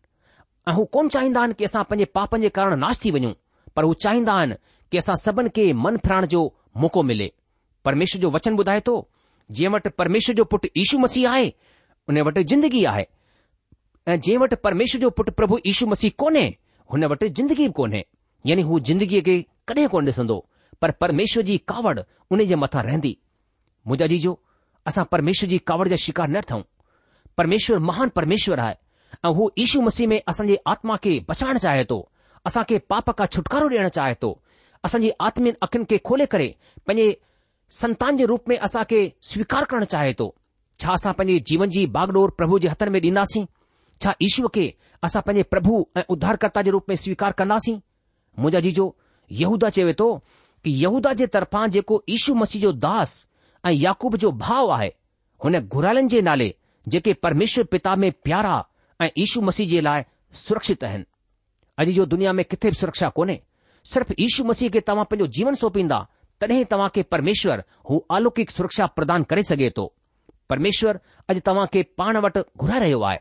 ऐं 0.69 0.74
हू 0.78 0.86
कोन 0.98 1.10
चाहींदा 1.15 1.39
आहिनि 1.41 1.54
कि 1.60 1.63
असां 1.72 1.84
पंहिंजे 1.89 2.06
पापनि 2.19 2.41
जे 2.48 2.50
कारण 2.60 2.80
नाश 2.86 3.00
थी 3.06 3.12
वञूं 3.17 3.34
पर 3.76 3.84
हू 3.89 3.93
चाहींदा 4.06 4.34
आहिनि 4.43 4.56
की 4.94 4.98
असां 5.02 5.16
सभिनि 5.26 5.50
खे 5.58 5.64
मन 5.84 5.96
फिराइण 6.06 6.26
जो 6.32 6.40
मौको 6.82 7.02
मिले 7.10 7.28
परमेश्वर 7.88 8.22
जो 8.24 8.30
वचन 8.36 8.56
ॿुधाए 8.62 8.82
थो 8.88 8.94
जंहिं 9.52 9.70
वटि 9.76 9.90
परमेश्वर 10.00 10.36
जो 10.40 10.44
पुटु 10.54 10.68
इशू 10.82 10.98
मसीह 11.04 11.30
आहे 11.30 11.48
उन 12.10 12.18
वटि 12.28 12.44
जिंदगी 12.52 12.84
आहे 12.92 13.06
ऐं 14.12 14.18
जंहिं 14.26 14.38
वटि 14.44 14.56
परमेश्वर 14.66 15.00
जो 15.04 15.10
पुटु 15.18 15.32
प्रभु 15.40 15.56
इशू 15.72 15.86
मसीह 15.94 16.12
कोन्हे 16.24 16.46
हुन 16.94 17.06
वटि 17.14 17.30
जिंदगी 17.42 17.68
बि 17.70 17.74
कोन्हे 17.80 18.04
यानी 18.50 18.62
हू 18.70 18.80
जिंदगीअ 18.92 19.22
खे 19.30 19.36
कॾहिं 19.72 19.88
कोन 19.96 20.06
ॾिसंदो 20.14 20.38
परमेश्वर 21.02 21.44
जी 21.50 21.58
कावड़ 21.74 21.98
उन 22.32 22.46
जे 22.54 22.56
मथां 22.66 22.84
रहंदी 22.90 23.14
मुंजा 23.88 24.08
जी 24.14 24.20
असां 24.94 25.06
परमेश्वर 25.16 25.50
जी 25.56 25.62
कावड़ 25.74 25.88
जा 25.96 26.02
शिकार 26.06 26.30
न 26.36 26.42
अथऊं 26.46 26.62
परमेश्वर 27.42 27.80
महान 27.90 28.10
परमेश्वर 28.22 28.60
आहे 28.68 28.76
ऐं 29.26 29.34
हू 29.42 29.50
यशू 29.66 29.82
मसीह 29.90 30.08
में 30.14 30.20
असांजे 30.36 30.58
आत्मा 30.78 30.96
खे 31.04 31.20
बचाइण 31.30 31.58
चाहे 31.68 31.86
थो 31.94 32.00
असांखे 32.50 32.78
पाप 32.94 33.16
खां 33.20 33.28
छुटकारो 33.40 33.68
ॾियणु 33.74 33.90
चाहे 34.00 34.16
थो 34.24 34.34
असांजी 34.84 35.10
आत्मय 35.22 35.52
अखियुनि 35.62 35.86
खे 35.93 35.98
खोले 36.06 36.26
करे 36.34 36.52
पंहिंजे 36.88 37.13
संतान 37.72 38.17
जे 38.17 38.26
रूप 38.28 38.50
में 38.50 38.56
असांखे 38.62 39.02
स्वीकार 39.30 39.63
करणु 39.69 39.86
चाहे 39.93 40.12
थो 40.19 40.28
छा 40.84 40.93
असां 40.93 41.13
पंहिंजे 41.19 41.39
जीवन 41.48 41.69
जी 41.76 41.86
भाग 41.98 42.12
प्रभु 42.38 42.58
जे 42.60 42.67
हथनि 42.69 42.89
में 42.96 43.00
ॾींदासीं 43.04 43.43
छा 44.04 44.12
ईश्व 44.28 44.48
खे 44.56 44.65
असां 45.06 45.22
पंहिंजे 45.28 45.43
प्रभु 45.54 45.84
ऐं 45.98 46.02
उद्धारकर्ता 46.15 46.62
जे 46.67 46.72
रूप 46.76 46.89
में 46.89 46.96
स्वीकार 47.04 47.32
कंदासीं 47.41 47.76
मुंहिंजा 48.39 48.60
जीजो 48.67 48.86
यहूदा 49.43 49.69
चवे 49.78 49.93
थो 50.00 50.10
की 50.63 50.72
यहूदा 50.82 51.13
जे 51.22 51.28
तरफां 51.36 51.69
जेको 51.78 52.02
ईशू 52.17 52.34
मसीह 52.41 52.62
जो 52.62 52.72
दास 52.88 53.15
ऐं 53.65 53.72
याकूब 53.74 54.15
जो 54.24 54.32
भाव 54.43 54.69
आहे 54.80 54.89
हुन 55.43 55.60
घुरालनि 55.62 56.08
जे 56.13 56.22
नाले 56.30 56.54
जेके 56.93 57.13
परमेश्वर 57.26 57.63
पिता 57.74 57.96
में 58.04 58.12
प्यारा 58.24 58.56
ऐं 59.02 59.10
ईशू 59.24 59.41
मसीह 59.50 59.69
जे 59.69 59.82
लाइ 59.88 60.04
सुरक्षित 60.43 60.84
आहिनि 60.84 61.04
अॼु 61.82 61.91
जो 62.00 62.06
दुनिया 62.15 62.32
में 62.39 62.46
किथे 62.52 62.69
बि 62.72 62.76
सुरक्षा 62.84 63.10
कोन्हे 63.19 63.39
सिर्फ़ु 63.91 64.15
यीशू 64.19 64.43
मसीह 64.50 64.69
खे 64.74 64.80
तव्हां 64.88 65.06
पंहिंजो 65.12 65.28
जीवन 65.38 65.56
सोंपींदा 65.62 65.98
तॾहिं 66.41 66.63
तव्हां 66.72 66.89
खे 66.96 67.04
परमेश्वर 67.13 67.63
हू 67.89 68.04
आलौकिक 68.17 68.52
सुरक्षा 68.52 68.86
प्रदान 68.98 69.24
करे 69.30 69.43
सघे 69.50 69.69
थो 69.78 69.86
परमेश्वर 70.50 71.00
अॼु 71.30 71.39
तव्हां 71.48 71.65
खे 71.74 71.84
पाण 71.98 72.17
वटि 72.26 72.41
घुराए 72.58 72.80
रहियो 72.80 73.02
आहे 73.10 73.19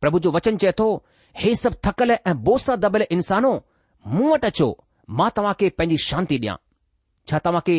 प्रभु 0.00 0.18
जो 0.24 0.30
वचन 0.36 0.56
चए 0.62 0.72
थो 0.78 0.88
हे 1.40 1.54
सभु 1.62 1.76
थकियलु 1.86 2.14
ऐं 2.30 2.34
बोसा 2.48 2.76
दॿियल 2.84 3.06
इंसानो 3.18 3.52
मूं 4.14 4.30
वटि 4.32 4.46
अचो 4.52 4.68
मां 5.20 5.28
तव्हां 5.36 5.54
खे 5.60 5.68
पंहिंजी 5.78 5.96
शांती 6.06 6.38
ॾियां 6.44 6.56
छा 7.30 7.38
तव्हां 7.44 7.60
खे 7.66 7.76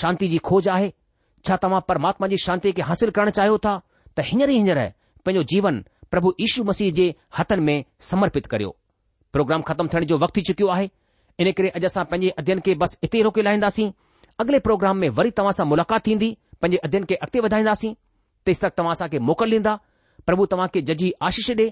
शांती 0.00 0.28
जी 0.34 0.38
खोज 0.50 0.68
आहे 0.76 0.90
छा 1.48 1.56
तव्हां 1.62 1.80
परमात्मा 1.88 2.26
जी 2.32 2.36
शांती 2.44 2.72
खे 2.78 2.82
हासिलु 2.90 3.12
करणु 3.18 3.30
चाहियो 3.38 3.58
था 3.66 3.74
त 4.16 4.26
हींअर 4.32 4.50
ई 4.50 4.56
हींअर 4.60 4.80
पंहिंजो 5.26 5.42
जीवन 5.54 5.84
प्रभु 6.10 6.34
यीशू 6.40 6.64
मसीह 6.64 6.92
जे 7.00 7.14
हथनि 7.38 7.62
में 7.68 7.84
समर्पित 8.10 8.46
करियो 8.54 8.76
प्रोग्राम 9.32 9.62
ख़तमु 9.68 9.88
थियण 9.94 10.04
जो 10.12 10.18
वक़्तु 10.18 10.40
थी 10.40 10.44
चुकियो 10.50 10.68
आहे 10.76 10.90
इन 11.42 11.50
करे 11.58 11.68
अॼु 11.76 11.86
असां 11.86 12.04
पंहिंजे 12.10 12.28
अध्यन 12.40 12.60
खे 12.66 12.74
बसि 12.80 12.96
हिते 13.02 13.22
रोके 13.26 13.42
लाहींदासीं 13.42 13.90
अॻिले 14.42 14.58
प्रोग्राम 14.66 14.96
में 15.02 15.08
वरी 15.18 15.30
तव्हां 15.38 15.52
सां 15.58 15.66
मुलाक़ात 15.66 16.06
थींदी 16.06 16.28
पंहिंजे 16.62 16.78
अध्यन 16.88 17.04
खे 17.10 17.14
अॻिते 17.26 17.40
वधाईंदासीं 17.46 17.92
तेसि 18.46 18.60
तक 18.66 18.78
तव्हां 18.78 18.92
असांखे 18.92 19.18
मोकिल 19.30 19.52
ॾींदा 19.60 19.76
प्रभु 20.26 20.46
तव्हांखे 20.52 20.80
जजी 20.90 21.10
आशीष 21.28 21.50
ॾे 21.50 21.68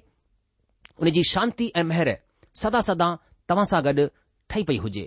हुनजी 1.03 1.23
शांती 1.33 1.71
ऐं 1.77 1.83
मेहर 1.91 2.15
सदा 2.63 2.81
सदा 2.89 3.15
तव्हां 3.51 3.65
सां 3.73 3.85
गॾु 3.85 4.07
ठही 4.51 4.63
पई 4.65 4.77
हुजे 4.87 5.07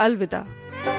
अलविदा 0.00 0.95